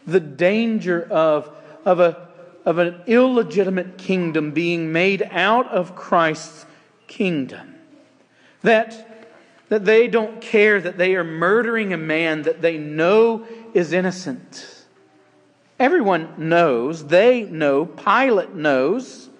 The 0.07 0.20
danger 0.20 1.03
of, 1.11 1.50
of, 1.85 2.00
a, 2.00 2.29
of 2.64 2.79
an 2.79 3.03
illegitimate 3.07 3.98
kingdom 3.98 4.53
being 4.53 4.92
made 4.92 5.22
out 5.31 5.68
of 5.68 5.94
Christ's 5.94 6.66
kingdom. 7.07 7.74
That, 8.62 9.29
that 9.68 9.85
they 9.85 10.09
don't 10.09 10.40
care 10.40 10.81
that 10.81 10.98
they 10.98 11.14
are 11.16 11.24
murdering 11.24 11.92
a 11.92 11.98
man 11.98 12.42
that 12.42 12.62
they 12.62 12.79
know 12.79 13.46
is 13.74 13.92
innocent 13.92 14.81
Everyone 15.81 16.35
knows, 16.37 17.07
they 17.07 17.44
know, 17.44 17.87
Pilate 17.87 18.55
knows. 18.55 19.31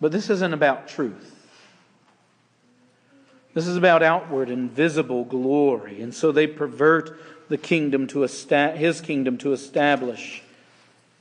But 0.00 0.10
this 0.10 0.28
isn't 0.28 0.52
about 0.52 0.88
truth. 0.88 1.29
This 3.54 3.66
is 3.66 3.76
about 3.76 4.02
outward 4.02 4.48
and 4.48 4.70
visible 4.70 5.24
glory. 5.24 6.00
And 6.00 6.14
so 6.14 6.32
they 6.32 6.46
pervert 6.46 7.20
the 7.48 7.58
kingdom 7.58 8.06
to 8.08 8.24
esta- 8.24 8.76
his 8.76 9.00
kingdom 9.00 9.36
to 9.38 9.52
establish 9.52 10.42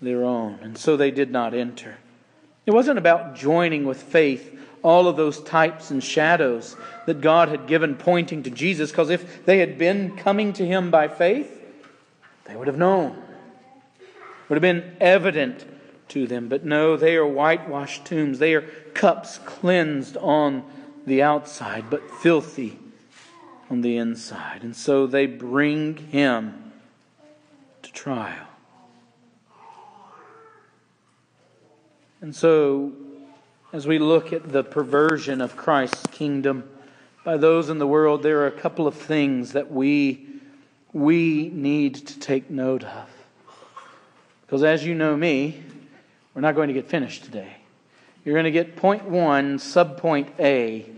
their 0.01 0.23
own. 0.23 0.59
And 0.61 0.77
so 0.77 0.95
they 0.95 1.11
did 1.11 1.31
not 1.31 1.53
enter. 1.53 1.97
It 2.65 2.71
wasn't 2.71 2.99
about 2.99 3.35
joining 3.35 3.85
with 3.85 4.01
faith 4.01 4.57
all 4.83 5.07
of 5.07 5.17
those 5.17 5.41
types 5.41 5.91
and 5.91 6.03
shadows 6.03 6.75
that 7.05 7.19
God 7.19 7.49
had 7.49 7.67
given 7.67 7.95
pointing 7.95 8.43
to 8.43 8.49
Jesus, 8.49 8.91
because 8.91 9.09
if 9.09 9.45
they 9.45 9.57
had 9.57 9.77
been 9.77 10.15
coming 10.15 10.53
to 10.53 10.65
Him 10.65 10.91
by 10.91 11.07
faith, 11.07 11.51
they 12.45 12.55
would 12.55 12.67
have 12.67 12.77
known. 12.77 13.11
It 13.99 14.49
would 14.49 14.55
have 14.55 14.61
been 14.61 14.95
evident 15.01 15.65
to 16.09 16.27
them. 16.27 16.47
But 16.47 16.65
no, 16.65 16.95
they 16.95 17.15
are 17.15 17.27
whitewashed 17.27 18.05
tombs. 18.05 18.39
They 18.39 18.55
are 18.55 18.61
cups 18.93 19.39
cleansed 19.39 20.17
on 20.17 20.63
the 21.09 21.21
outside, 21.21 21.89
but 21.89 22.09
filthy 22.09 22.79
on 23.69 23.81
the 23.81 23.97
inside. 23.97 24.63
And 24.63 24.75
so 24.75 25.05
they 25.05 25.25
bring 25.25 25.97
Him 25.97 26.71
to 27.81 27.91
trial. 27.91 28.47
And 32.21 32.35
so 32.35 32.93
as 33.71 33.87
we 33.87 33.99
look 33.99 34.33
at 34.33 34.51
the 34.51 34.63
perversion 34.63 35.41
of 35.41 35.55
Christ's 35.55 36.05
kingdom 36.07 36.69
by 37.23 37.37
those 37.37 37.69
in 37.69 37.77
the 37.77 37.87
world, 37.87 38.23
there 38.23 38.39
are 38.41 38.47
a 38.47 38.51
couple 38.51 38.87
of 38.87 38.95
things 38.95 39.53
that 39.53 39.71
we, 39.71 40.27
we 40.91 41.49
need 41.49 41.95
to 41.95 42.19
take 42.19 42.49
note 42.49 42.83
of. 42.83 43.09
Because 44.41 44.63
as 44.63 44.83
you 44.83 44.95
know 44.95 45.15
me, 45.15 45.63
we're 46.33 46.41
not 46.41 46.55
going 46.55 46.69
to 46.69 46.73
get 46.73 46.87
finished 46.87 47.23
today. 47.23 47.57
You're 48.25 48.35
going 48.35 48.45
to 48.45 48.51
get 48.51 48.75
point 48.75 49.05
one, 49.05 49.57
subpoint 49.57 50.39
A. 50.39 50.89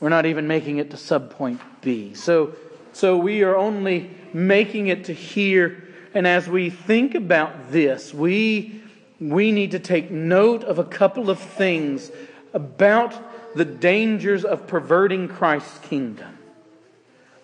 We're 0.00 0.08
not 0.08 0.26
even 0.26 0.48
making 0.48 0.78
it 0.78 0.90
to 0.90 0.96
subpoint 0.96 1.60
B. 1.82 2.14
So, 2.14 2.54
so 2.92 3.16
we 3.16 3.42
are 3.42 3.54
only 3.54 4.10
making 4.32 4.88
it 4.88 5.04
to 5.04 5.12
here. 5.12 5.86
And 6.14 6.26
as 6.26 6.48
we 6.48 6.70
think 6.70 7.14
about 7.14 7.70
this, 7.70 8.12
we 8.12 8.80
we 9.20 9.52
need 9.52 9.72
to 9.72 9.78
take 9.78 10.10
note 10.10 10.64
of 10.64 10.78
a 10.78 10.84
couple 10.84 11.28
of 11.28 11.38
things 11.38 12.10
about 12.54 13.54
the 13.54 13.66
dangers 13.66 14.44
of 14.44 14.66
perverting 14.66 15.28
Christ's 15.28 15.78
kingdom. 15.80 16.38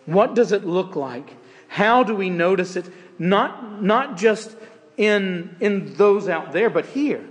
What 0.06 0.34
does 0.34 0.52
it 0.52 0.64
look 0.64 0.96
like? 0.96 1.36
How 1.68 2.02
do 2.02 2.14
we 2.14 2.30
notice 2.30 2.76
it? 2.76 2.90
Not, 3.18 3.82
not 3.82 4.16
just 4.16 4.56
in, 4.96 5.56
in 5.60 5.94
those 5.94 6.28
out 6.28 6.52
there, 6.52 6.70
but 6.70 6.86
here. 6.86 7.24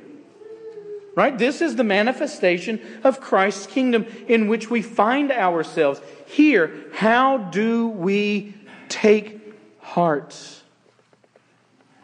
Right? 1.15 1.37
This 1.37 1.61
is 1.61 1.77
the 1.77 1.85
manifestation 1.85 2.81
of 3.05 3.21
Christ's 3.21 3.67
kingdom 3.67 4.05
in 4.27 4.49
which 4.49 4.69
we 4.69 4.81
find 4.81 5.31
ourselves. 5.31 6.01
Here, 6.25 6.85
how 6.93 7.37
do 7.37 7.87
we 7.87 8.53
take 8.89 9.39
heart? 9.79 10.61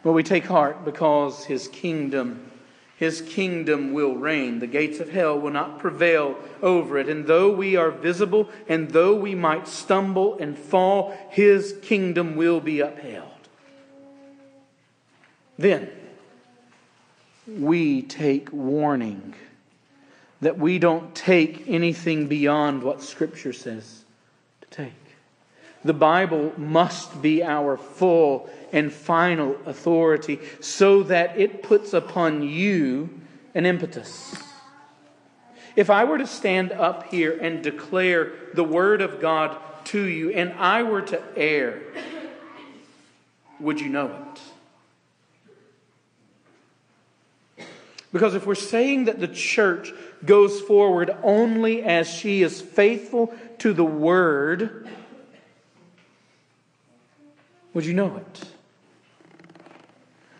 Well, 0.02 0.14
we 0.14 0.22
take 0.22 0.46
heart 0.46 0.86
because 0.86 1.44
his 1.44 1.68
kingdom, 1.68 2.50
his 2.96 3.20
kingdom 3.20 3.92
will 3.92 4.16
reign. 4.16 4.60
The 4.60 4.66
gates 4.66 4.98
of 4.98 5.10
hell 5.10 5.38
will 5.38 5.52
not 5.52 5.78
prevail 5.78 6.38
over 6.62 6.96
it. 6.96 7.10
And 7.10 7.26
though 7.26 7.52
we 7.52 7.76
are 7.76 7.90
visible 7.90 8.48
and 8.66 8.90
though 8.92 9.14
we 9.14 9.34
might 9.34 9.68
stumble 9.68 10.38
and 10.38 10.56
fall, 10.56 11.14
his 11.28 11.78
kingdom 11.82 12.34
will 12.34 12.60
be 12.60 12.80
upheld. 12.80 13.28
Then 15.58 15.90
we 17.46 18.02
take 18.02 18.52
warning 18.52 19.34
that 20.40 20.58
we 20.58 20.78
don't 20.78 21.14
take 21.14 21.68
anything 21.68 22.26
beyond 22.26 22.82
what 22.82 23.02
Scripture 23.02 23.52
says 23.52 24.04
to 24.60 24.68
take. 24.68 24.92
The 25.84 25.94
Bible 25.94 26.52
must 26.56 27.20
be 27.22 27.42
our 27.42 27.76
full 27.76 28.48
and 28.72 28.92
final 28.92 29.56
authority 29.66 30.40
so 30.60 31.02
that 31.04 31.38
it 31.38 31.62
puts 31.62 31.92
upon 31.92 32.42
you 32.42 33.10
an 33.54 33.66
impetus. 33.66 34.34
If 35.74 35.90
I 35.90 36.04
were 36.04 36.18
to 36.18 36.26
stand 36.26 36.72
up 36.72 37.10
here 37.10 37.38
and 37.40 37.62
declare 37.62 38.32
the 38.54 38.64
Word 38.64 39.00
of 39.00 39.20
God 39.20 39.56
to 39.86 40.02
you 40.02 40.30
and 40.30 40.52
I 40.52 40.82
were 40.82 41.02
to 41.02 41.22
err, 41.36 41.82
would 43.58 43.80
you 43.80 43.88
know 43.88 44.06
it? 44.06 44.40
Because 48.12 48.34
if 48.34 48.46
we're 48.46 48.54
saying 48.54 49.06
that 49.06 49.20
the 49.20 49.28
church 49.28 49.92
goes 50.24 50.60
forward 50.60 51.10
only 51.22 51.82
as 51.82 52.08
she 52.08 52.42
is 52.42 52.60
faithful 52.60 53.34
to 53.58 53.72
the 53.72 53.84
Word, 53.84 54.86
would 57.72 57.86
you 57.86 57.94
know 57.94 58.16
it? 58.16 58.44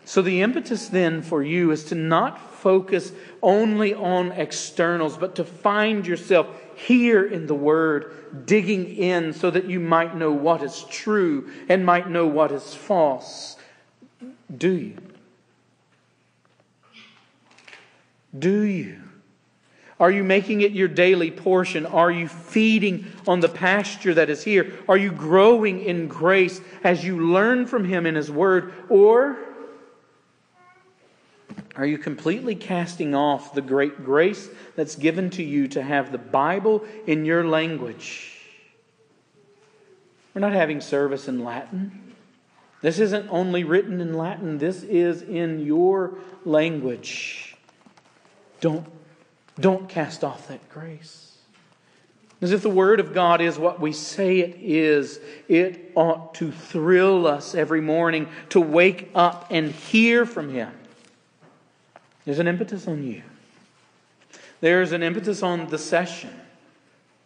So, 0.05 0.21
the 0.21 0.41
impetus 0.41 0.89
then 0.89 1.23
for 1.23 1.41
you 1.41 1.71
is 1.71 1.85
to 1.85 1.95
not 1.95 2.39
focus 2.39 3.11
only 3.41 3.95
on 3.95 4.31
externals, 4.33 5.17
but 5.17 5.35
to 5.35 5.43
find 5.43 6.05
yourself 6.05 6.47
here 6.75 7.25
in 7.25 7.47
the 7.47 7.55
Word, 7.55 8.45
digging 8.45 8.95
in 8.95 9.33
so 9.33 9.49
that 9.49 9.65
you 9.65 9.79
might 9.79 10.15
know 10.15 10.31
what 10.31 10.61
is 10.61 10.85
true 10.91 11.49
and 11.67 11.83
might 11.83 12.09
know 12.09 12.27
what 12.27 12.51
is 12.51 12.75
false. 12.75 13.57
Do 14.55 14.71
you? 14.71 14.97
Do 18.37 18.61
you? 18.61 18.99
Are 19.99 20.11
you 20.11 20.23
making 20.23 20.61
it 20.61 20.71
your 20.71 20.87
daily 20.87 21.31
portion? 21.31 21.85
Are 21.85 22.11
you 22.11 22.27
feeding 22.27 23.05
on 23.27 23.39
the 23.39 23.49
pasture 23.49 24.13
that 24.15 24.29
is 24.29 24.43
here? 24.43 24.73
Are 24.89 24.97
you 24.97 25.11
growing 25.11 25.81
in 25.81 26.07
grace 26.07 26.59
as 26.83 27.05
you 27.05 27.31
learn 27.31 27.67
from 27.67 27.85
Him 27.85 28.05
in 28.05 28.15
His 28.15 28.29
Word? 28.29 28.73
Or 28.89 29.37
are 31.75 31.85
you 31.85 31.97
completely 31.97 32.55
casting 32.55 33.15
off 33.15 33.53
the 33.53 33.61
great 33.61 34.03
grace 34.03 34.49
that's 34.75 34.95
given 34.95 35.29
to 35.31 35.43
you 35.43 35.67
to 35.69 35.81
have 35.81 36.11
the 36.11 36.17
Bible 36.17 36.85
in 37.07 37.25
your 37.25 37.45
language? 37.45 38.29
We're 40.33 40.41
not 40.41 40.53
having 40.53 40.81
service 40.81 41.27
in 41.27 41.43
Latin. 41.43 42.15
This 42.81 42.99
isn't 42.99 43.29
only 43.29 43.63
written 43.63 44.01
in 44.01 44.15
Latin, 44.17 44.57
this 44.57 44.83
is 44.83 45.21
in 45.21 45.65
your 45.65 46.15
language. 46.43 47.52
Don't, 48.63 48.85
don't 49.59 49.89
cast 49.89 50.23
off 50.23 50.47
that 50.47 50.69
grace. 50.69 51.35
As 52.41 52.53
if 52.53 52.61
the 52.61 52.69
Word 52.69 53.01
of 53.01 53.13
God 53.13 53.41
is 53.41 53.59
what 53.59 53.81
we 53.81 53.91
say 53.91 54.39
it 54.39 54.55
is, 54.61 55.19
it 55.49 55.91
ought 55.95 56.33
to 56.35 56.49
thrill 56.49 57.27
us 57.27 57.55
every 57.55 57.81
morning 57.81 58.29
to 58.51 58.61
wake 58.61 59.11
up 59.13 59.47
and 59.49 59.69
hear 59.69 60.25
from 60.25 60.47
Him. 60.47 60.71
There's 62.23 62.39
an 62.39 62.47
impetus 62.47 62.87
on 62.87 63.03
you. 63.03 63.21
There's 64.61 64.93
an 64.93 65.03
impetus 65.03 65.43
on 65.43 65.67
the 65.67 65.77
session. 65.77 66.31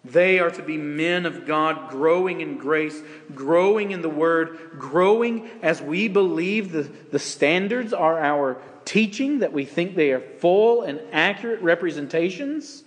They 0.05 0.39
are 0.39 0.51
to 0.51 0.61
be 0.61 0.77
men 0.77 1.25
of 1.25 1.45
God, 1.45 1.89
growing 1.89 2.41
in 2.41 2.57
grace, 2.57 3.01
growing 3.35 3.91
in 3.91 4.01
the 4.01 4.09
Word, 4.09 4.57
growing 4.77 5.49
as 5.61 5.81
we 5.81 6.07
believe 6.07 6.71
the, 6.71 6.83
the 6.83 7.19
standards 7.19 7.91
are 7.93 8.19
our 8.19 8.61
teaching, 8.85 9.39
that 9.39 9.51
we 9.51 9.65
think 9.65 9.95
they 9.95 10.11
are 10.11 10.21
full 10.21 10.83
and 10.83 11.01
accurate 11.11 11.61
representations, 11.61 12.83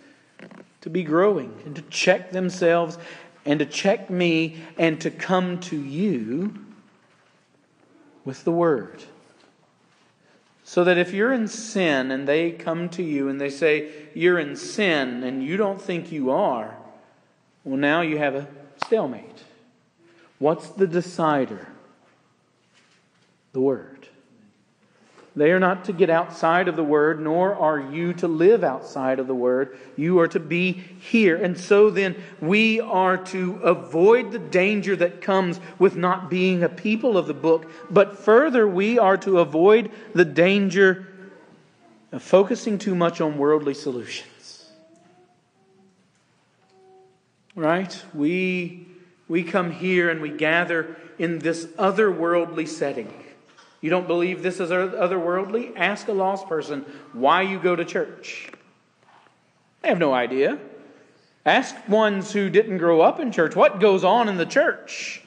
to 0.80 0.88
be 0.88 1.02
growing 1.02 1.54
and 1.66 1.76
to 1.76 1.82
check 1.82 2.30
themselves 2.30 2.96
and 3.44 3.58
to 3.58 3.66
check 3.66 4.08
me 4.08 4.62
and 4.78 5.00
to 5.00 5.10
come 5.10 5.60
to 5.60 5.76
you 5.76 6.54
with 8.24 8.44
the 8.44 8.52
Word. 8.52 9.02
So 10.64 10.84
that 10.84 10.98
if 10.98 11.12
you're 11.12 11.32
in 11.32 11.48
sin 11.48 12.10
and 12.10 12.28
they 12.28 12.52
come 12.52 12.88
to 12.90 13.02
you 13.02 13.28
and 13.28 13.40
they 13.40 13.50
say, 13.50 13.90
You're 14.14 14.38
in 14.38 14.56
sin 14.56 15.22
and 15.24 15.42
you 15.44 15.56
don't 15.56 15.80
think 15.80 16.12
you 16.12 16.30
are, 16.30 16.76
well, 17.64 17.76
now 17.76 18.00
you 18.00 18.18
have 18.18 18.34
a 18.34 18.46
stalemate. 18.84 19.44
What's 20.38 20.68
the 20.70 20.86
decider? 20.86 21.68
The 23.52 23.60
Word. 23.60 24.08
They 25.36 25.52
are 25.52 25.60
not 25.60 25.84
to 25.84 25.92
get 25.92 26.10
outside 26.10 26.66
of 26.66 26.74
the 26.74 26.84
Word, 26.84 27.20
nor 27.20 27.54
are 27.54 27.78
you 27.78 28.12
to 28.14 28.26
live 28.26 28.64
outside 28.64 29.18
of 29.18 29.26
the 29.26 29.34
Word. 29.34 29.78
You 29.96 30.18
are 30.18 30.28
to 30.28 30.40
be 30.40 30.72
here. 30.72 31.36
And 31.36 31.58
so 31.58 31.88
then, 31.90 32.16
we 32.40 32.80
are 32.80 33.16
to 33.26 33.56
avoid 33.62 34.32
the 34.32 34.38
danger 34.38 34.96
that 34.96 35.20
comes 35.20 35.60
with 35.78 35.94
not 35.94 36.30
being 36.30 36.62
a 36.62 36.68
people 36.68 37.16
of 37.16 37.26
the 37.26 37.34
book. 37.34 37.70
But 37.90 38.18
further, 38.18 38.66
we 38.66 38.98
are 38.98 39.16
to 39.18 39.38
avoid 39.38 39.92
the 40.14 40.24
danger 40.24 41.06
of 42.10 42.22
focusing 42.22 42.78
too 42.78 42.94
much 42.94 43.20
on 43.20 43.38
worldly 43.38 43.74
solutions. 43.74 44.39
Right? 47.60 48.02
We, 48.14 48.86
we 49.28 49.44
come 49.44 49.70
here 49.70 50.08
and 50.08 50.22
we 50.22 50.30
gather 50.30 50.96
in 51.18 51.40
this 51.40 51.66
otherworldly 51.66 52.66
setting. 52.66 53.12
You 53.82 53.90
don't 53.90 54.06
believe 54.06 54.42
this 54.42 54.60
is 54.60 54.70
otherworldly? 54.70 55.76
Ask 55.76 56.08
a 56.08 56.14
lost 56.14 56.48
person 56.48 56.86
why 57.12 57.42
you 57.42 57.58
go 57.58 57.76
to 57.76 57.84
church. 57.84 58.50
They 59.82 59.90
have 59.90 59.98
no 59.98 60.14
idea. 60.14 60.58
Ask 61.44 61.76
ones 61.86 62.32
who 62.32 62.48
didn't 62.48 62.78
grow 62.78 63.02
up 63.02 63.20
in 63.20 63.30
church 63.30 63.54
what 63.54 63.78
goes 63.78 64.04
on 64.04 64.30
in 64.30 64.38
the 64.38 64.46
church. 64.46 65.22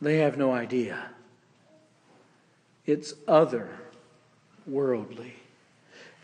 They 0.00 0.18
have 0.18 0.38
no 0.38 0.52
idea. 0.52 1.10
It's 2.86 3.14
otherworldly. 3.26 5.32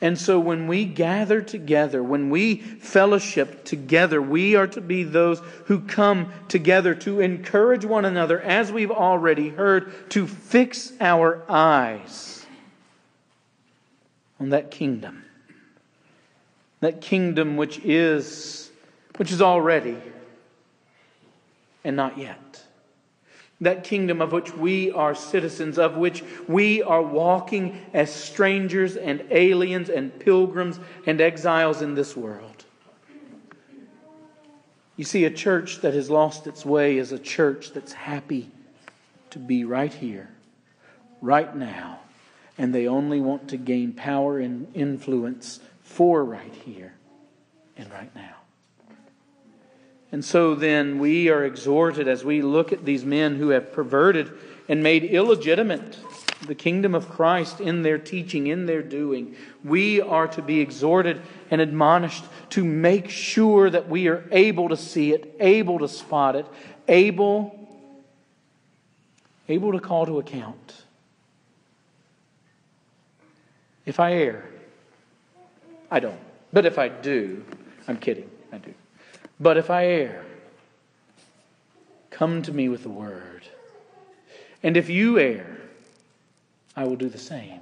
And 0.00 0.18
so 0.18 0.38
when 0.38 0.66
we 0.66 0.84
gather 0.84 1.40
together, 1.40 2.02
when 2.02 2.28
we 2.28 2.56
fellowship 2.56 3.64
together, 3.64 4.20
we 4.20 4.54
are 4.54 4.66
to 4.68 4.80
be 4.80 5.04
those 5.04 5.40
who 5.66 5.80
come 5.80 6.32
together 6.48 6.94
to 6.96 7.20
encourage 7.20 7.84
one 7.84 8.04
another, 8.04 8.40
as 8.40 8.70
we've 8.70 8.90
already 8.90 9.48
heard, 9.48 10.10
to 10.10 10.26
fix 10.26 10.92
our 11.00 11.42
eyes 11.48 12.44
on 14.38 14.50
that 14.50 14.70
kingdom. 14.70 15.24
That 16.80 17.00
kingdom 17.00 17.56
which 17.56 17.78
is, 17.78 18.70
which 19.16 19.32
is 19.32 19.40
already 19.40 19.96
and 21.84 21.96
not 21.96 22.18
yet 22.18 22.38
that 23.60 23.84
kingdom 23.84 24.20
of 24.20 24.32
which 24.32 24.54
we 24.54 24.90
are 24.92 25.14
citizens, 25.14 25.78
of 25.78 25.96
which 25.96 26.22
we 26.46 26.82
are 26.82 27.02
walking 27.02 27.80
as 27.94 28.12
strangers 28.12 28.96
and 28.96 29.24
aliens 29.30 29.88
and 29.88 30.18
pilgrims 30.18 30.78
and 31.06 31.20
exiles 31.20 31.80
in 31.80 31.94
this 31.94 32.16
world. 32.16 32.64
You 34.96 35.04
see, 35.04 35.24
a 35.24 35.30
church 35.30 35.80
that 35.80 35.94
has 35.94 36.08
lost 36.08 36.46
its 36.46 36.64
way 36.64 36.98
is 36.98 37.12
a 37.12 37.18
church 37.18 37.72
that's 37.72 37.92
happy 37.92 38.50
to 39.30 39.38
be 39.38 39.64
right 39.64 39.92
here, 39.92 40.30
right 41.20 41.54
now, 41.54 42.00
and 42.56 42.74
they 42.74 42.88
only 42.88 43.20
want 43.20 43.48
to 43.50 43.56
gain 43.58 43.92
power 43.92 44.38
and 44.38 44.74
influence 44.74 45.60
for 45.82 46.24
right 46.24 46.54
here 46.64 46.94
and 47.76 47.90
right 47.90 48.14
now. 48.14 48.36
And 50.12 50.24
so 50.24 50.54
then 50.54 50.98
we 50.98 51.28
are 51.28 51.44
exhorted 51.44 52.06
as 52.08 52.24
we 52.24 52.40
look 52.42 52.72
at 52.72 52.84
these 52.84 53.04
men 53.04 53.36
who 53.36 53.48
have 53.48 53.72
perverted 53.72 54.32
and 54.68 54.82
made 54.82 55.04
illegitimate 55.04 55.98
the 56.46 56.54
kingdom 56.54 56.94
of 56.94 57.08
Christ 57.08 57.60
in 57.60 57.82
their 57.82 57.98
teaching, 57.98 58.46
in 58.46 58.66
their 58.66 58.82
doing. 58.82 59.36
We 59.64 60.00
are 60.00 60.28
to 60.28 60.42
be 60.42 60.60
exhorted 60.60 61.20
and 61.50 61.60
admonished 61.60 62.24
to 62.50 62.64
make 62.64 63.08
sure 63.08 63.70
that 63.70 63.88
we 63.88 64.08
are 64.08 64.24
able 64.30 64.68
to 64.68 64.76
see 64.76 65.12
it, 65.12 65.34
able 65.40 65.78
to 65.80 65.88
spot 65.88 66.36
it, 66.36 66.46
able, 66.88 67.68
able 69.48 69.72
to 69.72 69.80
call 69.80 70.06
to 70.06 70.18
account. 70.18 70.84
If 73.84 74.00
I 74.00 74.12
err, 74.14 74.44
I 75.90 76.00
don't. 76.00 76.20
But 76.52 76.66
if 76.66 76.78
I 76.78 76.88
do, 76.88 77.44
I'm 77.88 77.96
kidding, 77.96 78.28
I 78.52 78.58
do. 78.58 78.74
But 79.38 79.56
if 79.56 79.70
I 79.70 79.86
err, 79.86 80.24
come 82.10 82.42
to 82.42 82.52
me 82.52 82.68
with 82.68 82.82
the 82.82 82.88
word. 82.88 83.42
And 84.62 84.76
if 84.76 84.88
you 84.88 85.18
err, 85.18 85.58
I 86.74 86.84
will 86.84 86.96
do 86.96 87.08
the 87.08 87.18
same. 87.18 87.60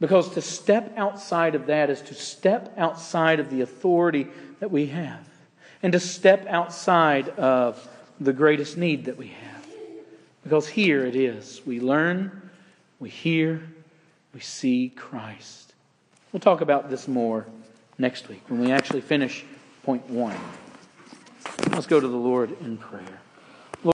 Because 0.00 0.30
to 0.30 0.40
step 0.40 0.92
outside 0.96 1.54
of 1.54 1.66
that 1.66 1.90
is 1.90 2.00
to 2.02 2.14
step 2.14 2.74
outside 2.76 3.38
of 3.38 3.50
the 3.50 3.60
authority 3.60 4.26
that 4.58 4.70
we 4.70 4.86
have, 4.86 5.28
and 5.82 5.92
to 5.92 6.00
step 6.00 6.46
outside 6.48 7.28
of 7.30 7.86
the 8.18 8.32
greatest 8.32 8.76
need 8.76 9.04
that 9.04 9.16
we 9.16 9.28
have. 9.28 9.66
Because 10.42 10.66
here 10.66 11.04
it 11.04 11.14
is 11.14 11.60
we 11.64 11.78
learn, 11.78 12.50
we 12.98 13.10
hear, 13.10 13.62
we 14.34 14.40
see 14.40 14.92
Christ. 14.96 15.72
We'll 16.32 16.40
talk 16.40 16.62
about 16.62 16.90
this 16.90 17.06
more 17.06 17.46
next 17.98 18.28
week 18.28 18.42
when 18.48 18.60
we 18.60 18.72
actually 18.72 19.02
finish 19.02 19.44
point 19.84 20.08
one. 20.08 20.36
Let's 21.70 21.86
go 21.86 21.98
to 21.98 22.06
the 22.06 22.16
Lord 22.16 22.56
in 22.60 22.76
prayer. 22.76 23.21